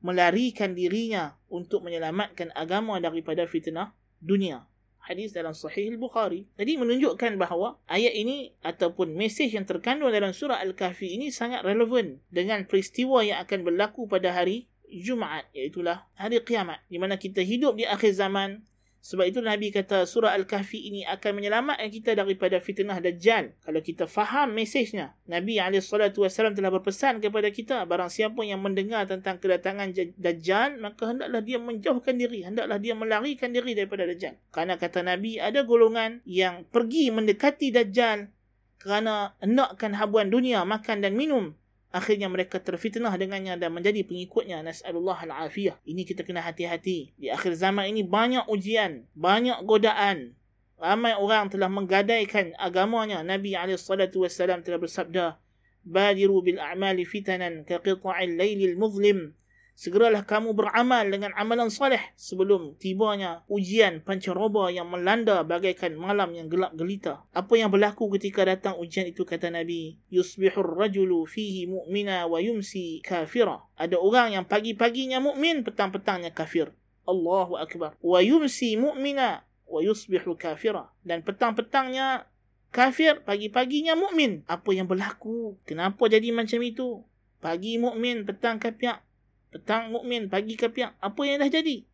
melarikan 0.00 0.72
dirinya 0.72 1.36
untuk 1.52 1.84
menyelamatkan 1.84 2.48
agama 2.56 2.96
daripada 3.02 3.44
fitnah 3.44 3.92
dunia. 4.24 4.64
Hadis 5.04 5.32
dalam 5.32 5.56
sahih 5.56 5.96
al-Bukhari. 5.96 6.44
Jadi 6.60 6.76
menunjukkan 6.76 7.40
bahawa 7.40 7.80
ayat 7.88 8.12
ini 8.12 8.52
ataupun 8.60 9.16
mesej 9.16 9.56
yang 9.56 9.64
terkandung 9.64 10.12
dalam 10.12 10.36
surah 10.36 10.60
al-kahfi 10.60 11.16
ini 11.16 11.32
sangat 11.32 11.64
relevan 11.64 12.20
dengan 12.28 12.68
peristiwa 12.68 13.24
yang 13.24 13.40
akan 13.40 13.64
berlaku 13.64 14.04
pada 14.04 14.36
hari 14.36 14.68
Jumaat 14.88 15.46
iaitulah 15.52 16.08
hari 16.16 16.40
kiamat 16.40 16.80
di 16.88 16.96
mana 16.96 17.20
kita 17.20 17.44
hidup 17.44 17.76
di 17.76 17.84
akhir 17.84 18.16
zaman 18.16 18.64
sebab 18.98 19.30
itu 19.30 19.38
Nabi 19.38 19.70
kata 19.70 20.04
surah 20.10 20.34
Al-Kahfi 20.34 20.90
ini 20.90 21.06
akan 21.06 21.38
menyelamatkan 21.38 21.86
kita 21.88 22.18
daripada 22.18 22.58
fitnah 22.58 22.98
Dajjal. 22.98 23.54
Kalau 23.62 23.80
kita 23.80 24.10
faham 24.10 24.52
mesejnya. 24.58 25.14
Nabi 25.30 25.56
SAW 25.78 26.52
telah 26.52 26.70
berpesan 26.74 27.22
kepada 27.22 27.48
kita. 27.54 27.86
Barang 27.86 28.10
siapa 28.10 28.42
yang 28.42 28.58
mendengar 28.58 29.06
tentang 29.06 29.38
kedatangan 29.38 29.94
Dajjal. 30.18 30.82
Maka 30.82 31.14
hendaklah 31.14 31.40
dia 31.40 31.56
menjauhkan 31.62 32.18
diri. 32.18 32.42
Hendaklah 32.42 32.82
dia 32.82 32.98
melarikan 32.98 33.54
diri 33.54 33.78
daripada 33.78 34.02
Dajjal. 34.02 34.34
Karena 34.50 34.74
kata 34.74 35.06
Nabi 35.06 35.38
ada 35.38 35.62
golongan 35.62 36.20
yang 36.26 36.66
pergi 36.66 37.14
mendekati 37.14 37.70
Dajjal. 37.70 38.28
Kerana 38.82 39.32
hendakkan 39.38 39.94
habuan 39.94 40.28
dunia 40.28 40.66
makan 40.66 41.06
dan 41.06 41.14
minum 41.14 41.54
akhirnya 41.88 42.28
mereka 42.28 42.60
terfitnah 42.60 43.12
dengannya 43.16 43.56
dan 43.56 43.72
menjadi 43.72 44.04
pengikutnya. 44.04 44.60
Nas'alullah 44.60 45.18
al-afiyah. 45.28 45.80
Ini 45.88 46.04
kita 46.04 46.24
kena 46.24 46.44
hati-hati. 46.44 47.16
Di 47.16 47.32
akhir 47.32 47.56
zaman 47.56 47.88
ini 47.88 48.04
banyak 48.04 48.44
ujian 48.48 49.08
banyak 49.16 49.64
godaan. 49.64 50.36
Ramai 50.78 51.18
orang 51.18 51.50
telah 51.50 51.66
menggadaikan 51.66 52.54
agamanya. 52.54 53.24
Nabi 53.26 53.56
SAW 53.56 54.62
telah 54.62 54.78
bersabda 54.78 55.24
badiru 55.82 56.44
bil 56.44 56.60
a'mali 56.60 57.02
fitanan 57.08 57.64
ka 57.64 57.80
qita'il 57.82 58.36
laylil 58.36 58.76
muzlim 58.76 59.32
Segeralah 59.78 60.26
kamu 60.26 60.58
beramal 60.58 61.06
dengan 61.06 61.30
amalan 61.38 61.70
salih 61.70 62.02
sebelum 62.18 62.74
tibanya 62.82 63.46
ujian 63.46 64.02
pancaroba 64.02 64.74
yang 64.74 64.90
melanda 64.90 65.46
bagaikan 65.46 65.94
malam 65.94 66.34
yang 66.34 66.50
gelap 66.50 66.74
gelita. 66.74 67.22
Apa 67.30 67.54
yang 67.54 67.70
berlaku 67.70 68.10
ketika 68.18 68.42
datang 68.42 68.74
ujian 68.74 69.06
itu 69.06 69.22
kata 69.22 69.54
Nabi, 69.54 69.94
yusbihur 70.10 70.74
rajulu 70.74 71.22
fihi 71.30 71.70
mu'mina 71.70 72.26
wa 72.26 72.42
yumsi 72.42 73.06
kafira. 73.06 73.62
Ada 73.78 74.02
orang 74.02 74.34
yang 74.34 74.50
pagi-paginya 74.50 75.22
mukmin, 75.22 75.62
petang-petangnya 75.62 76.34
kafir. 76.34 76.74
Allahu 77.06 77.54
akbar. 77.54 77.94
Wa 78.02 78.18
yumsi 78.18 78.74
mu'mina 78.74 79.46
wa 79.62 79.78
yusbihu 79.78 80.34
kafira. 80.34 80.90
Dan 81.06 81.22
petang-petangnya 81.22 82.26
kafir, 82.74 83.22
pagi-paginya 83.22 83.94
mukmin. 83.94 84.42
Apa 84.50 84.74
yang 84.74 84.90
berlaku? 84.90 85.54
Kenapa 85.62 86.10
jadi 86.10 86.34
macam 86.34 86.66
itu? 86.66 87.06
Pagi 87.38 87.78
mukmin, 87.78 88.26
petang 88.26 88.58
kafir 88.58 89.06
petang 89.48 89.90
mukmin 89.92 90.28
pagi 90.28 90.54
kafir 90.54 90.92
apa 91.00 91.20
yang 91.24 91.40
dah 91.40 91.50
jadi? 91.50 91.84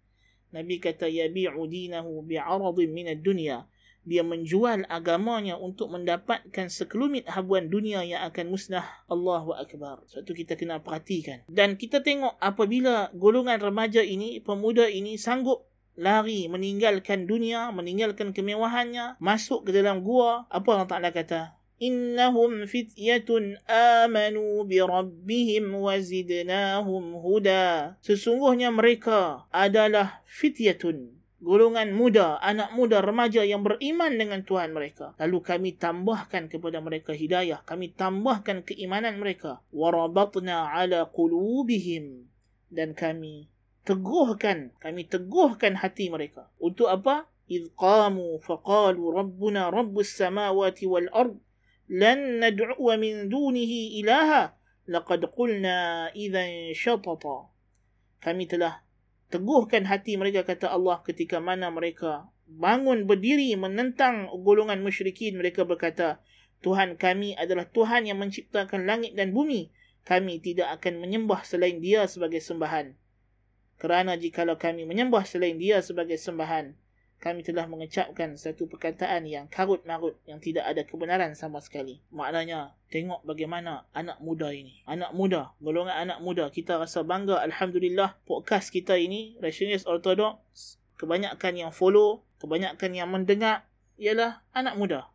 Nabi 0.55 0.79
kata 0.79 1.11
yabi'u 1.11 1.67
dinahu 1.67 2.23
bi'aradin 2.23 2.91
min 2.95 3.11
ad-dunya. 3.11 3.67
Dia 4.05 4.21
menjual 4.21 4.85
agamanya 4.93 5.57
untuk 5.57 5.89
mendapatkan 5.89 6.69
sekelumit 6.69 7.25
habuan 7.25 7.73
dunia 7.73 8.05
yang 8.05 8.21
akan 8.29 8.53
musnah. 8.53 8.85
Allahu 9.09 9.57
akbar. 9.57 10.05
Sebab 10.13 10.23
tu 10.29 10.37
kita 10.37 10.61
kena 10.61 10.85
perhatikan. 10.85 11.41
Dan 11.49 11.81
kita 11.81 12.05
tengok 12.05 12.37
apabila 12.37 13.09
golongan 13.17 13.59
remaja 13.59 14.05
ini 14.05 14.45
pemuda 14.45 14.87
ini 14.93 15.17
sanggup 15.17 15.65
lari 15.95 16.51
meninggalkan 16.51 17.31
dunia 17.31 17.71
meninggalkan 17.71 18.35
kemewahannya 18.35 19.15
masuk 19.23 19.71
ke 19.71 19.71
dalam 19.71 20.03
gua 20.03 20.43
apa 20.51 20.69
Allah 20.75 20.89
Taala 20.91 21.11
kata 21.15 21.55
إنهم 21.80 22.68
فتية 22.68 23.30
آمنوا 23.72 24.54
بربهم 24.68 25.66
وزدناهم 25.76 27.04
هدى 27.16 27.70
Sesungguhnya 28.04 28.68
mereka 28.68 29.48
adalah 29.48 30.20
fityatun 30.28 31.16
golongan 31.40 31.96
muda, 31.96 32.36
anak 32.44 32.76
muda, 32.76 33.00
remaja 33.00 33.48
yang 33.48 33.64
beriman 33.64 34.12
dengan 34.20 34.44
Tuhan 34.44 34.76
mereka. 34.76 35.16
Lalu 35.24 35.40
kami 35.40 35.70
tambahkan 35.80 36.52
kepada 36.52 36.84
mereka 36.84 37.16
hidayah. 37.16 37.64
Kami 37.64 37.96
tambahkan 37.96 38.68
keimanan 38.68 39.16
mereka. 39.24 39.64
Warabatna 39.72 40.68
ala 40.76 41.08
qulubihim. 41.08 42.28
Dan 42.68 42.92
kami 42.92 43.48
teguhkan, 43.88 44.76
kami 44.84 45.08
teguhkan 45.08 45.80
hati 45.80 46.12
mereka. 46.12 46.52
Untuk 46.60 46.92
apa? 46.92 47.26
إذ 47.50 47.74
قاموا 47.78 48.46
فقالوا 48.46 49.08
ربنا 49.14 49.74
رب 49.74 50.00
السماوات 50.00 50.84
والأرض 50.84 51.38
لن 51.94 52.38
ندعو 52.38 52.86
من 53.02 53.30
دونه 53.34 53.72
إلها 53.98 54.58
لقد 54.88 55.26
قلنا 55.26 56.10
إذا 56.14 56.74
شططا 56.74 57.38
kami 58.20 58.46
telah 58.52 58.84
teguhkan 59.32 59.88
hati 59.88 60.20
mereka 60.20 60.44
kata 60.44 60.70
Allah 60.70 61.00
ketika 61.08 61.40
mana 61.40 61.72
mereka 61.72 62.28
bangun 62.46 63.08
berdiri 63.08 63.56
menentang 63.56 64.28
golongan 64.44 64.84
musyrikin 64.84 65.40
mereka 65.40 65.64
berkata 65.64 66.20
Tuhan 66.60 67.00
kami 67.00 67.40
adalah 67.40 67.64
Tuhan 67.72 68.06
yang 68.12 68.20
menciptakan 68.20 68.84
langit 68.84 69.16
dan 69.16 69.32
bumi 69.32 69.72
kami 70.04 70.42
tidak 70.42 70.82
akan 70.82 71.06
menyembah 71.06 71.46
selain 71.46 71.78
dia 71.78 72.10
sebagai 72.10 72.42
sembahan. 72.42 72.98
Kerana 73.80 74.18
jikalau 74.20 74.60
kami 74.60 74.84
menyembah 74.84 75.24
selain 75.24 75.56
dia 75.56 75.80
sebagai 75.86 76.20
sembahan, 76.20 76.76
kami 77.25 77.41
telah 77.41 77.65
mengucapkan 77.65 78.37
satu 78.37 78.69
perkataan 78.69 79.25
yang 79.25 79.49
karut 79.49 79.81
marut 79.89 80.13
yang 80.29 80.45
tidak 80.45 80.69
ada 80.69 80.85
kebenaran 80.85 81.33
sama 81.33 81.65
sekali. 81.65 82.05
Maknanya, 82.13 82.77
tengok 82.93 83.25
bagaimana 83.25 83.89
anak 83.97 84.21
muda 84.21 84.53
ini. 84.53 84.85
Anak 84.85 85.17
muda, 85.17 85.57
golongan 85.57 85.97
anak 85.97 86.21
muda. 86.21 86.53
Kita 86.53 86.77
rasa 86.77 87.01
bangga, 87.01 87.41
Alhamdulillah, 87.41 88.21
podcast 88.29 88.69
kita 88.69 89.01
ini, 89.01 89.41
Rationalist 89.41 89.89
Orthodox, 89.89 90.77
kebanyakan 91.01 91.57
yang 91.57 91.73
follow, 91.73 92.21
kebanyakan 92.45 92.93
yang 92.93 93.09
mendengar, 93.09 93.65
ialah 93.97 94.45
anak 94.53 94.77
muda. 94.77 95.09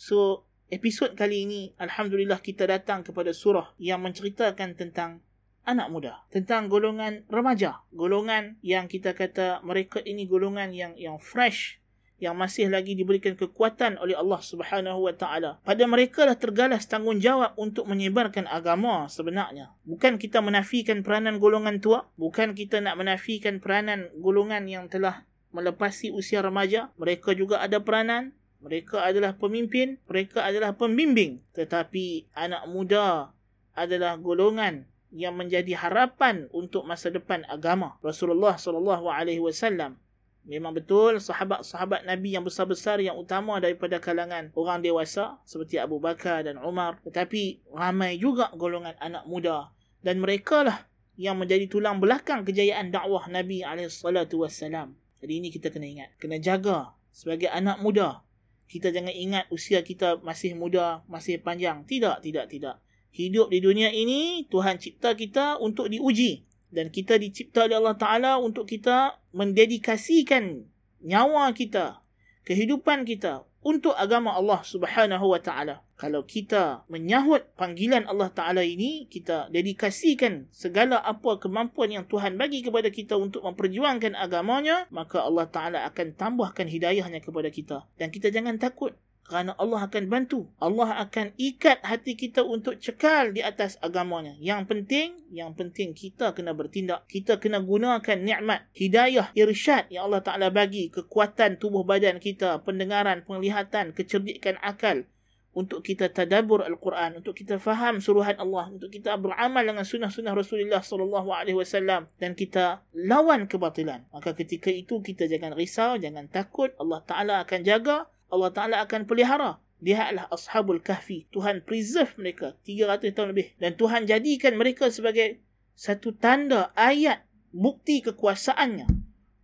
So, 0.00 0.48
episod 0.72 1.12
kali 1.20 1.44
ini, 1.44 1.76
Alhamdulillah, 1.76 2.40
kita 2.40 2.64
datang 2.64 3.04
kepada 3.04 3.36
surah 3.36 3.76
yang 3.76 4.00
menceritakan 4.00 4.72
tentang 4.72 5.20
anak 5.62 5.88
muda 5.90 6.22
tentang 6.30 6.66
golongan 6.66 7.22
remaja. 7.30 7.82
Golongan 7.94 8.58
yang 8.62 8.90
kita 8.90 9.14
kata 9.14 9.62
mereka 9.62 10.02
ini 10.02 10.26
golongan 10.26 10.74
yang 10.74 10.92
yang 10.98 11.18
fresh 11.22 11.82
yang 12.22 12.38
masih 12.38 12.70
lagi 12.70 12.94
diberikan 12.94 13.34
kekuatan 13.34 13.98
oleh 13.98 14.14
Allah 14.14 14.38
Subhanahu 14.38 15.10
wa 15.10 15.14
taala. 15.18 15.58
Pada 15.66 15.82
mereka 15.90 16.22
lah 16.22 16.38
tergalas 16.38 16.86
tanggungjawab 16.86 17.58
untuk 17.58 17.90
menyebarkan 17.90 18.46
agama 18.46 19.10
sebenarnya. 19.10 19.74
Bukan 19.82 20.22
kita 20.22 20.38
menafikan 20.38 21.02
peranan 21.02 21.42
golongan 21.42 21.82
tua 21.82 22.06
bukan 22.14 22.54
kita 22.54 22.78
nak 22.78 22.94
menafikan 22.94 23.58
peranan 23.58 24.06
golongan 24.22 24.70
yang 24.70 24.86
telah 24.86 25.26
melepasi 25.50 26.14
usia 26.14 26.46
remaja. 26.46 26.94
Mereka 26.94 27.34
juga 27.34 27.58
ada 27.58 27.82
peranan 27.82 28.30
mereka 28.62 29.02
adalah 29.02 29.34
pemimpin 29.34 29.98
mereka 30.06 30.46
adalah 30.46 30.78
pembimbing. 30.78 31.42
Tetapi 31.58 32.30
anak 32.38 32.70
muda 32.70 33.34
adalah 33.74 34.14
golongan 34.14 34.86
yang 35.12 35.36
menjadi 35.36 35.76
harapan 35.76 36.48
untuk 36.50 36.88
masa 36.88 37.12
depan 37.12 37.44
agama. 37.46 38.00
Rasulullah 38.00 38.56
sallallahu 38.56 39.06
alaihi 39.12 39.38
wasallam. 39.44 40.00
Memang 40.42 40.74
betul 40.74 41.22
sahabat-sahabat 41.22 42.02
Nabi 42.02 42.34
yang 42.34 42.42
besar-besar 42.42 42.98
yang 42.98 43.14
utama 43.14 43.62
daripada 43.62 44.02
kalangan 44.02 44.50
orang 44.58 44.82
dewasa 44.82 45.38
seperti 45.46 45.78
Abu 45.78 46.02
Bakar 46.02 46.42
dan 46.42 46.58
Umar. 46.58 46.98
Tetapi 47.06 47.70
ramai 47.70 48.18
juga 48.18 48.50
golongan 48.58 48.98
anak 48.98 49.22
muda. 49.30 49.70
Dan 50.02 50.18
mereka 50.18 50.66
lah 50.66 50.82
yang 51.14 51.38
menjadi 51.38 51.70
tulang 51.70 52.02
belakang 52.02 52.42
kejayaan 52.42 52.90
dakwah 52.90 53.30
Nabi 53.30 53.62
alaihi 53.62 53.86
salatu 53.86 54.42
wasallam 54.42 54.98
jadi 55.22 55.38
ini 55.38 55.54
kita 55.54 55.70
kena 55.70 55.86
ingat. 55.86 56.10
Kena 56.18 56.42
jaga 56.42 56.98
sebagai 57.14 57.46
anak 57.46 57.78
muda. 57.78 58.26
Kita 58.66 58.90
jangan 58.90 59.14
ingat 59.14 59.46
usia 59.54 59.86
kita 59.86 60.18
masih 60.26 60.58
muda 60.58 61.06
masih 61.06 61.38
panjang. 61.38 61.86
Tidak 61.86 62.18
tidak 62.26 62.50
tidak 62.50 62.82
hidup 63.12 63.52
di 63.52 63.60
dunia 63.60 63.92
ini 63.92 64.48
Tuhan 64.48 64.80
cipta 64.80 65.12
kita 65.12 65.60
untuk 65.60 65.92
diuji 65.92 66.48
dan 66.72 66.88
kita 66.88 67.20
dicipta 67.20 67.68
oleh 67.68 67.76
Allah 67.76 67.96
Taala 68.00 68.32
untuk 68.40 68.64
kita 68.64 69.20
mendedikasikan 69.36 70.64
nyawa 71.04 71.52
kita, 71.52 72.00
kehidupan 72.48 73.04
kita 73.04 73.44
untuk 73.62 73.94
agama 73.94 74.34
Allah 74.34 74.60
Subhanahu 74.66 75.30
wa 75.30 75.38
taala. 75.38 75.86
Kalau 75.94 76.26
kita 76.26 76.82
menyahut 76.90 77.46
panggilan 77.54 78.10
Allah 78.10 78.26
Taala 78.34 78.66
ini, 78.66 79.06
kita 79.06 79.46
dedikasikan 79.54 80.50
segala 80.50 80.98
apa 80.98 81.38
kemampuan 81.38 81.94
yang 81.94 82.04
Tuhan 82.10 82.34
bagi 82.34 82.66
kepada 82.66 82.90
kita 82.90 83.14
untuk 83.14 83.46
memperjuangkan 83.46 84.18
agamanya, 84.18 84.90
maka 84.90 85.22
Allah 85.22 85.46
Taala 85.46 85.86
akan 85.86 86.18
tambahkan 86.18 86.66
hidayahnya 86.66 87.22
kepada 87.22 87.54
kita. 87.54 87.86
Dan 87.94 88.10
kita 88.10 88.34
jangan 88.34 88.58
takut 88.58 88.98
kerana 89.22 89.54
Allah 89.56 89.86
akan 89.86 90.04
bantu. 90.10 90.50
Allah 90.58 91.08
akan 91.08 91.32
ikat 91.38 91.80
hati 91.86 92.18
kita 92.18 92.42
untuk 92.42 92.76
cekal 92.82 93.30
di 93.32 93.40
atas 93.40 93.78
agamanya. 93.80 94.34
Yang 94.42 94.68
penting, 94.68 95.08
yang 95.30 95.54
penting 95.54 95.94
kita 95.94 96.34
kena 96.34 96.52
bertindak. 96.52 97.06
Kita 97.06 97.38
kena 97.38 97.62
gunakan 97.62 98.18
nikmat, 98.18 98.66
hidayah, 98.74 99.30
irsyad 99.32 99.88
yang 99.88 100.10
Allah 100.10 100.20
Ta'ala 100.20 100.48
bagi. 100.50 100.90
Kekuatan 100.90 101.56
tubuh 101.56 101.86
badan 101.86 102.18
kita, 102.18 102.60
pendengaran, 102.66 103.22
penglihatan, 103.24 103.94
kecerdikan 103.94 104.58
akal. 104.60 105.06
Untuk 105.52 105.84
kita 105.84 106.08
tadabur 106.08 106.64
Al-Quran, 106.64 107.20
untuk 107.20 107.36
kita 107.36 107.60
faham 107.60 108.00
suruhan 108.00 108.40
Allah, 108.40 108.72
untuk 108.72 108.88
kita 108.88 109.20
beramal 109.20 109.60
dengan 109.60 109.84
sunnah-sunnah 109.84 110.32
Rasulullah 110.32 110.80
SAW 110.80 112.08
dan 112.16 112.32
kita 112.32 112.80
lawan 112.96 113.44
kebatilan. 113.44 114.08
Maka 114.16 114.32
ketika 114.32 114.72
itu 114.72 115.04
kita 115.04 115.28
jangan 115.28 115.52
risau, 115.52 116.00
jangan 116.00 116.24
takut. 116.32 116.72
Allah 116.80 117.04
Ta'ala 117.04 117.34
akan 117.44 117.60
jaga 117.68 118.08
Allah 118.32 118.48
Ta'ala 118.48 118.76
akan 118.88 119.04
pelihara. 119.04 119.60
Lihatlah 119.84 120.32
Ashabul 120.32 120.80
Kahfi. 120.80 121.28
Tuhan 121.28 121.60
preserve 121.68 122.16
mereka 122.16 122.56
300 122.64 123.12
tahun 123.12 123.36
lebih. 123.36 123.52
Dan 123.60 123.76
Tuhan 123.76 124.08
jadikan 124.08 124.56
mereka 124.56 124.88
sebagai 124.88 125.44
satu 125.76 126.16
tanda 126.16 126.72
ayat 126.72 127.28
bukti 127.52 128.00
kekuasaannya 128.00 128.88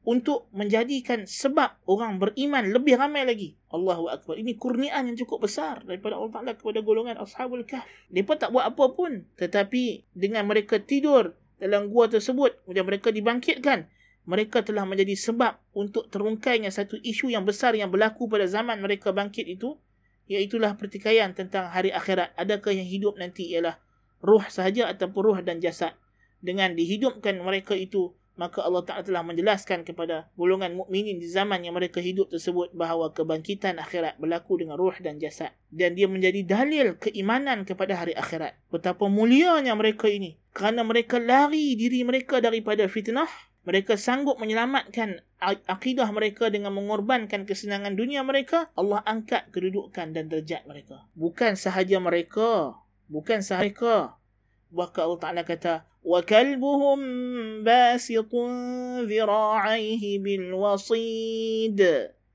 untuk 0.08 0.48
menjadikan 0.56 1.28
sebab 1.28 1.84
orang 1.84 2.16
beriman 2.16 2.72
lebih 2.72 2.96
ramai 2.96 3.28
lagi. 3.28 3.60
Allahu 3.68 4.08
Akbar. 4.08 4.40
Ini 4.40 4.56
kurniaan 4.56 5.12
yang 5.12 5.20
cukup 5.20 5.44
besar 5.44 5.84
daripada 5.84 6.16
Allah 6.16 6.32
Ta'ala 6.32 6.52
kepada 6.56 6.80
golongan 6.80 7.20
Ashabul 7.20 7.68
Kahf. 7.68 7.84
Mereka 8.08 8.40
tak 8.40 8.56
buat 8.56 8.64
apa 8.64 8.88
pun. 8.96 9.28
Tetapi 9.36 10.08
dengan 10.16 10.48
mereka 10.48 10.80
tidur 10.80 11.36
dalam 11.60 11.92
gua 11.92 12.08
tersebut, 12.08 12.56
kemudian 12.64 12.88
mereka 12.88 13.12
dibangkitkan 13.12 13.90
mereka 14.28 14.60
telah 14.60 14.84
menjadi 14.84 15.16
sebab 15.16 15.56
untuk 15.72 16.12
terungkainya 16.12 16.68
satu 16.68 17.00
isu 17.00 17.32
yang 17.32 17.48
besar 17.48 17.72
yang 17.72 17.88
berlaku 17.88 18.28
pada 18.28 18.44
zaman 18.44 18.76
mereka 18.84 19.08
bangkit 19.08 19.48
itu 19.48 19.80
iaitulah 20.28 20.76
pertikaian 20.76 21.32
tentang 21.32 21.72
hari 21.72 21.88
akhirat. 21.88 22.36
Adakah 22.36 22.76
yang 22.76 22.84
hidup 22.84 23.16
nanti 23.16 23.48
ialah 23.48 23.80
ruh 24.20 24.44
sahaja 24.52 24.92
ataupun 24.92 25.32
ruh 25.32 25.38
dan 25.40 25.64
jasad? 25.64 25.96
Dengan 26.44 26.76
dihidupkan 26.76 27.40
mereka 27.40 27.72
itu 27.72 28.12
maka 28.38 28.62
Allah 28.62 28.86
Taala 28.86 29.02
telah 29.02 29.24
menjelaskan 29.26 29.82
kepada 29.82 30.30
golongan 30.38 30.78
mukminin 30.78 31.18
di 31.18 31.26
zaman 31.26 31.58
yang 31.66 31.74
mereka 31.74 31.98
hidup 31.98 32.30
tersebut 32.30 32.70
bahawa 32.70 33.10
kebangkitan 33.10 33.82
akhirat 33.82 34.14
berlaku 34.22 34.62
dengan 34.62 34.78
ruh 34.78 34.94
dan 35.02 35.18
jasad. 35.18 35.50
Dan 35.74 35.98
dia 35.98 36.06
menjadi 36.06 36.46
dalil 36.46 36.94
keimanan 37.02 37.66
kepada 37.66 37.98
hari 37.98 38.14
akhirat. 38.14 38.54
Betapa 38.70 39.10
mulianya 39.10 39.74
mereka 39.74 40.06
ini. 40.06 40.38
Kerana 40.54 40.86
mereka 40.86 41.18
lari 41.18 41.74
diri 41.74 42.06
mereka 42.06 42.38
daripada 42.38 42.86
fitnah 42.86 43.47
mereka 43.63 43.95
sanggup 43.95 44.43
menyelamatkan 44.43 45.23
akidah 45.71 46.11
mereka 46.11 46.51
dengan 46.51 46.75
mengorbankan 46.75 47.47
kesenangan 47.47 47.95
dunia 47.95 48.19
mereka, 48.27 48.67
Allah 48.75 48.99
angkat 49.07 49.55
kedudukan 49.55 50.11
dan 50.11 50.27
derajat 50.27 50.67
mereka. 50.67 51.07
Bukan 51.15 51.55
sahaja 51.55 51.95
mereka, 52.03 52.75
bukan 53.07 53.39
sahaja 53.39 53.63
mereka. 53.63 53.95
Bahkan 54.73 55.01
Allah 55.05 55.21
Ta'ala 55.21 55.41
kata, 55.47 55.73
وَكَلْبُهُمْ 56.03 56.99
بَاسِطٌ 57.63 58.31
ذِرَاعَيْهِ 59.07 60.03
بِالْوَصِيدِ 60.19 61.79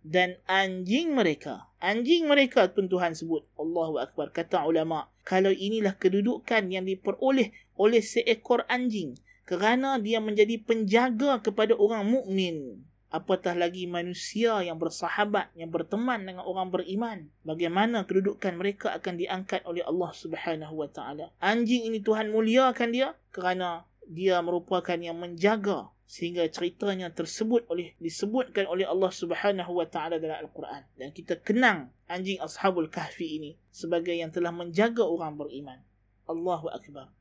Dan 0.08 0.40
anjing 0.48 1.12
mereka, 1.12 1.68
anjing 1.84 2.24
mereka 2.24 2.72
pun 2.72 2.88
Tuhan 2.88 3.12
sebut. 3.12 3.44
Allahu 3.60 4.00
Akbar. 4.00 4.32
Kata 4.32 4.64
ulama, 4.64 5.12
kalau 5.28 5.52
inilah 5.52 6.00
kedudukan 6.00 6.72
yang 6.72 6.88
diperoleh 6.88 7.52
oleh 7.76 8.00
seekor 8.00 8.64
anjing, 8.72 9.20
kerana 9.43 9.99
dia 9.99 10.23
menjadi 10.23 10.55
penjaga 10.63 11.43
kepada 11.43 11.75
orang 11.75 12.07
mukmin. 12.07 12.83
Apatah 13.13 13.53
lagi 13.53 13.85
manusia 13.85 14.57
yang 14.65 14.81
bersahabat 14.81 15.53
yang 15.53 15.69
berteman 15.69 16.25
dengan 16.25 16.49
orang 16.49 16.73
beriman. 16.73 17.29
Bagaimana 17.45 18.09
kedudukan 18.09 18.57
mereka 18.57 18.89
akan 18.97 19.21
diangkat 19.21 19.61
oleh 19.69 19.85
Allah 19.85 20.09
Subhanahu 20.17 20.81
wa 20.81 20.89
taala. 20.89 21.29
Anjing 21.37 21.85
ini 21.93 22.01
Tuhan 22.01 22.33
muliakan 22.33 22.89
dia 22.89 23.13
kerana 23.29 23.85
dia 24.09 24.41
merupakan 24.41 24.97
yang 24.97 25.21
menjaga 25.21 25.93
sehingga 26.09 26.49
ceritanya 26.49 27.13
tersebut 27.13 27.69
oleh 27.69 27.93
disebutkan 28.01 28.65
oleh 28.65 28.89
Allah 28.89 29.13
Subhanahu 29.13 29.77
wa 29.77 29.85
taala 29.85 30.17
dalam 30.17 30.49
al-Quran. 30.49 30.81
Dan 30.97 31.13
kita 31.13 31.37
kenang 31.37 31.93
anjing 32.09 32.41
ashabul 32.41 32.89
kahfi 32.89 33.37
ini 33.37 33.51
sebagai 33.69 34.17
yang 34.17 34.33
telah 34.33 34.49
menjaga 34.49 35.05
orang 35.05 35.37
beriman. 35.37 35.77
Allahu 36.25 36.73
akbar 36.73 37.13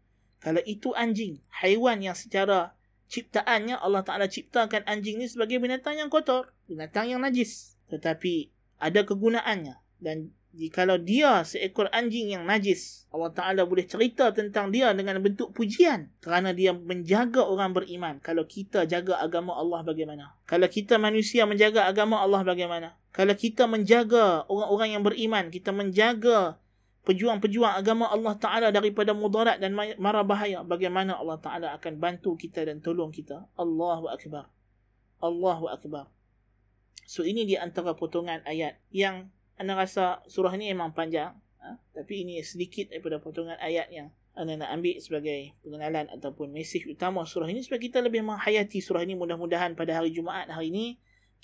kalau 0.43 0.59
itu 0.67 0.91
anjing, 0.99 1.39
haiwan 1.55 2.03
yang 2.03 2.19
secara 2.19 2.75
ciptaannya 3.07 3.79
Allah 3.79 4.03
Ta'ala 4.03 4.27
ciptakan 4.27 4.83
anjing 4.91 5.23
ni 5.23 5.31
sebagai 5.31 5.63
binatang 5.63 5.95
yang 5.95 6.11
kotor, 6.11 6.51
binatang 6.67 7.07
yang 7.07 7.23
najis. 7.23 7.79
Tetapi 7.87 8.51
ada 8.83 9.07
kegunaannya. 9.07 9.79
Dan 10.03 10.35
jikalau 10.51 10.99
dia 10.99 11.47
seekor 11.47 11.87
anjing 11.95 12.35
yang 12.35 12.43
najis, 12.43 13.07
Allah 13.15 13.31
Ta'ala 13.31 13.63
boleh 13.63 13.87
cerita 13.87 14.35
tentang 14.35 14.75
dia 14.75 14.91
dengan 14.91 15.23
bentuk 15.23 15.55
pujian. 15.55 16.11
Kerana 16.19 16.51
dia 16.51 16.75
menjaga 16.75 17.47
orang 17.47 17.71
beriman. 17.71 18.19
Kalau 18.19 18.43
kita 18.43 18.83
jaga 18.91 19.23
agama 19.23 19.55
Allah 19.55 19.87
bagaimana? 19.87 20.35
Kalau 20.51 20.67
kita 20.67 20.99
manusia 20.99 21.47
menjaga 21.47 21.87
agama 21.87 22.19
Allah 22.19 22.43
bagaimana? 22.43 22.99
Kalau 23.15 23.37
kita 23.37 23.71
menjaga 23.71 24.43
orang-orang 24.51 24.97
yang 24.99 25.05
beriman, 25.07 25.53
kita 25.55 25.71
menjaga 25.71 26.59
pejuang-pejuang 27.03 27.75
agama 27.83 28.07
Allah 28.07 28.39
Ta'ala 28.39 28.69
daripada 28.71 29.11
mudarat 29.11 29.59
dan 29.59 29.75
mara 29.75 30.23
bahaya. 30.23 30.63
Bagaimana 30.63 31.19
Allah 31.19 31.39
Ta'ala 31.43 31.69
akan 31.75 31.99
bantu 31.99 32.39
kita 32.39 32.63
dan 32.63 32.79
tolong 32.79 33.11
kita. 33.11 33.47
Allahu 33.59 34.07
Akbar. 34.07 34.47
Allahu 35.19 35.67
Akbar. 35.67 36.07
So 37.03 37.27
ini 37.27 37.43
di 37.43 37.59
antara 37.59 37.99
potongan 37.99 38.47
ayat 38.47 38.79
yang 38.95 39.31
anda 39.59 39.75
rasa 39.75 40.23
surah 40.31 40.55
ini 40.55 40.71
memang 40.71 40.95
panjang. 40.95 41.35
Ha? 41.63 41.79
Tapi 41.95 42.23
ini 42.23 42.39
sedikit 42.47 42.91
daripada 42.95 43.19
potongan 43.19 43.59
ayat 43.59 43.91
yang 43.91 44.15
anda 44.33 44.57
nak 44.57 44.73
ambil 44.73 44.97
sebagai 44.97 45.53
pengenalan 45.61 46.09
ataupun 46.09 46.57
mesej 46.57 46.89
utama 46.89 47.29
surah 47.29 47.53
ini 47.53 47.61
supaya 47.61 47.85
kita 47.85 48.01
lebih 48.01 48.25
menghayati 48.25 48.81
surah 48.81 49.05
ini 49.05 49.13
mudah-mudahan 49.13 49.77
pada 49.77 50.01
hari 50.01 50.09
Jumaat 50.09 50.49
hari 50.49 50.73
ini 50.73 50.87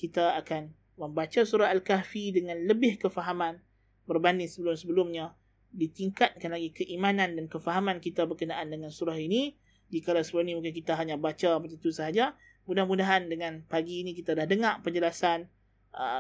kita 0.01 0.41
akan 0.41 0.73
membaca 0.97 1.45
surah 1.45 1.69
Al-Kahfi 1.69 2.33
dengan 2.33 2.57
lebih 2.65 2.97
kefahaman 2.97 3.61
berbanding 4.09 4.49
sebelum-sebelumnya 4.49 5.37
ditingkatkan 5.73 6.53
lagi 6.53 6.73
keimanan 6.73 7.37
dan 7.37 7.47
kefahaman 7.47 8.01
kita 8.01 8.25
berkenaan 8.25 8.73
dengan 8.73 8.89
surah 8.89 9.17
ini 9.17 9.57
jika 9.89 10.17
sebelum 10.21 10.49
ini 10.49 10.55
mungkin 10.61 10.75
kita 10.77 10.97
hanya 10.97 11.17
baca 11.21 11.61
begitu 11.61 11.93
sahaja 11.93 12.37
mudah-mudahan 12.69 13.29
dengan 13.29 13.65
pagi 13.65 14.05
ini 14.05 14.13
kita 14.13 14.37
dah 14.37 14.45
dengar 14.45 14.81
penjelasan 14.85 15.49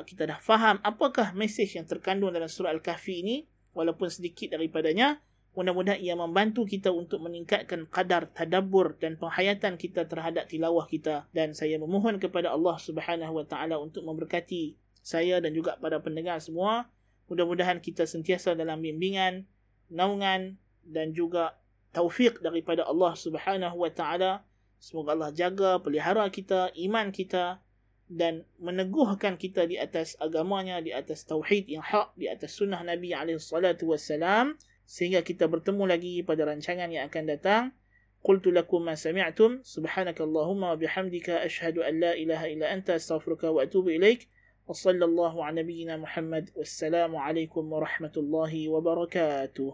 kita 0.09 0.25
dah 0.25 0.41
faham 0.41 0.81
apakah 0.81 1.37
mesej 1.37 1.77
yang 1.77 1.85
terkandung 1.85 2.33
dalam 2.33 2.49
surah 2.49 2.73
Al-Kahfi 2.73 3.15
ini 3.21 3.37
walaupun 3.77 4.09
sedikit 4.09 4.57
daripadanya 4.57 5.21
Mudah-mudahan 5.59 5.99
ia 5.99 6.15
membantu 6.15 6.63
kita 6.63 6.95
untuk 6.95 7.19
meningkatkan 7.27 7.91
kadar 7.91 8.31
tadabbur 8.31 8.95
dan 9.03 9.19
penghayatan 9.19 9.75
kita 9.75 10.07
terhadap 10.07 10.47
tilawah 10.47 10.87
kita 10.87 11.27
dan 11.35 11.51
saya 11.51 11.83
memohon 11.83 12.23
kepada 12.23 12.55
Allah 12.55 12.79
Subhanahu 12.79 13.43
wa 13.43 13.43
taala 13.43 13.75
untuk 13.83 14.07
memberkati 14.07 14.79
saya 15.03 15.43
dan 15.43 15.51
juga 15.59 15.75
pada 15.83 15.99
pendengar 15.99 16.39
semua. 16.39 16.87
Mudah-mudahan 17.29 17.85
kita 17.85 18.09
sentiasa 18.09 18.57
dalam 18.57 18.81
bimbingan, 18.81 19.45
naungan 19.93 20.57
dan 20.85 21.13
juga 21.13 21.57
taufik 21.93 22.41
daripada 22.41 22.85
Allah 22.89 23.13
Subhanahu 23.17 23.77
wa 23.77 23.93
taala. 23.93 24.45
Semoga 24.79 25.13
Allah 25.13 25.33
jaga 25.35 25.77
pelihara 25.83 26.25
kita, 26.33 26.73
iman 26.73 27.11
kita 27.13 27.61
dan 28.09 28.49
meneguhkan 28.57 29.37
kita 29.37 29.69
di 29.69 29.77
atas 29.77 30.17
agamanya, 30.17 30.81
di 30.81 30.97
atas 30.97 31.29
tauhid 31.29 31.69
yang 31.69 31.85
hak, 31.85 32.17
di 32.17 32.31
atas 32.31 32.57
sunnah 32.57 32.81
Nabi 32.81 33.13
alaihi 33.13 33.37
salatu 33.37 33.93
wassalam. 33.93 34.57
Sehingga 34.89 35.21
kita 35.21 35.45
bertemu 35.53 35.85
lagi 35.85 36.25
pada 36.25 36.49
rancangan 36.49 36.89
yang 36.89 37.13
akan 37.13 37.25
datang. 37.29 37.63
Qultu 38.25 38.49
lakum 38.49 38.89
ma 38.89 38.97
sami'tum. 38.97 39.61
Subhanakallahumma 39.61 40.73
wa 40.73 40.79
bihamdika. 40.81 41.45
Ashhadu 41.45 41.85
an 41.85 42.01
la 42.01 42.17
ilaha 42.17 42.49
illa 42.49 42.73
anta. 42.73 42.97
Astaghfiruka 42.97 43.53
wa 43.53 43.69
atubu 43.69 43.93
ilaik 44.69 44.75
wa 44.75 44.75
sallallahu 44.75 45.43
ala 45.45 45.53
nabiyyina 45.53 45.99
muhammad 45.99 46.51
wassalamu 46.55 47.17
alaikum 47.21 47.73
warahmatullahi 47.73 48.69
wabarakatuh 48.69 49.73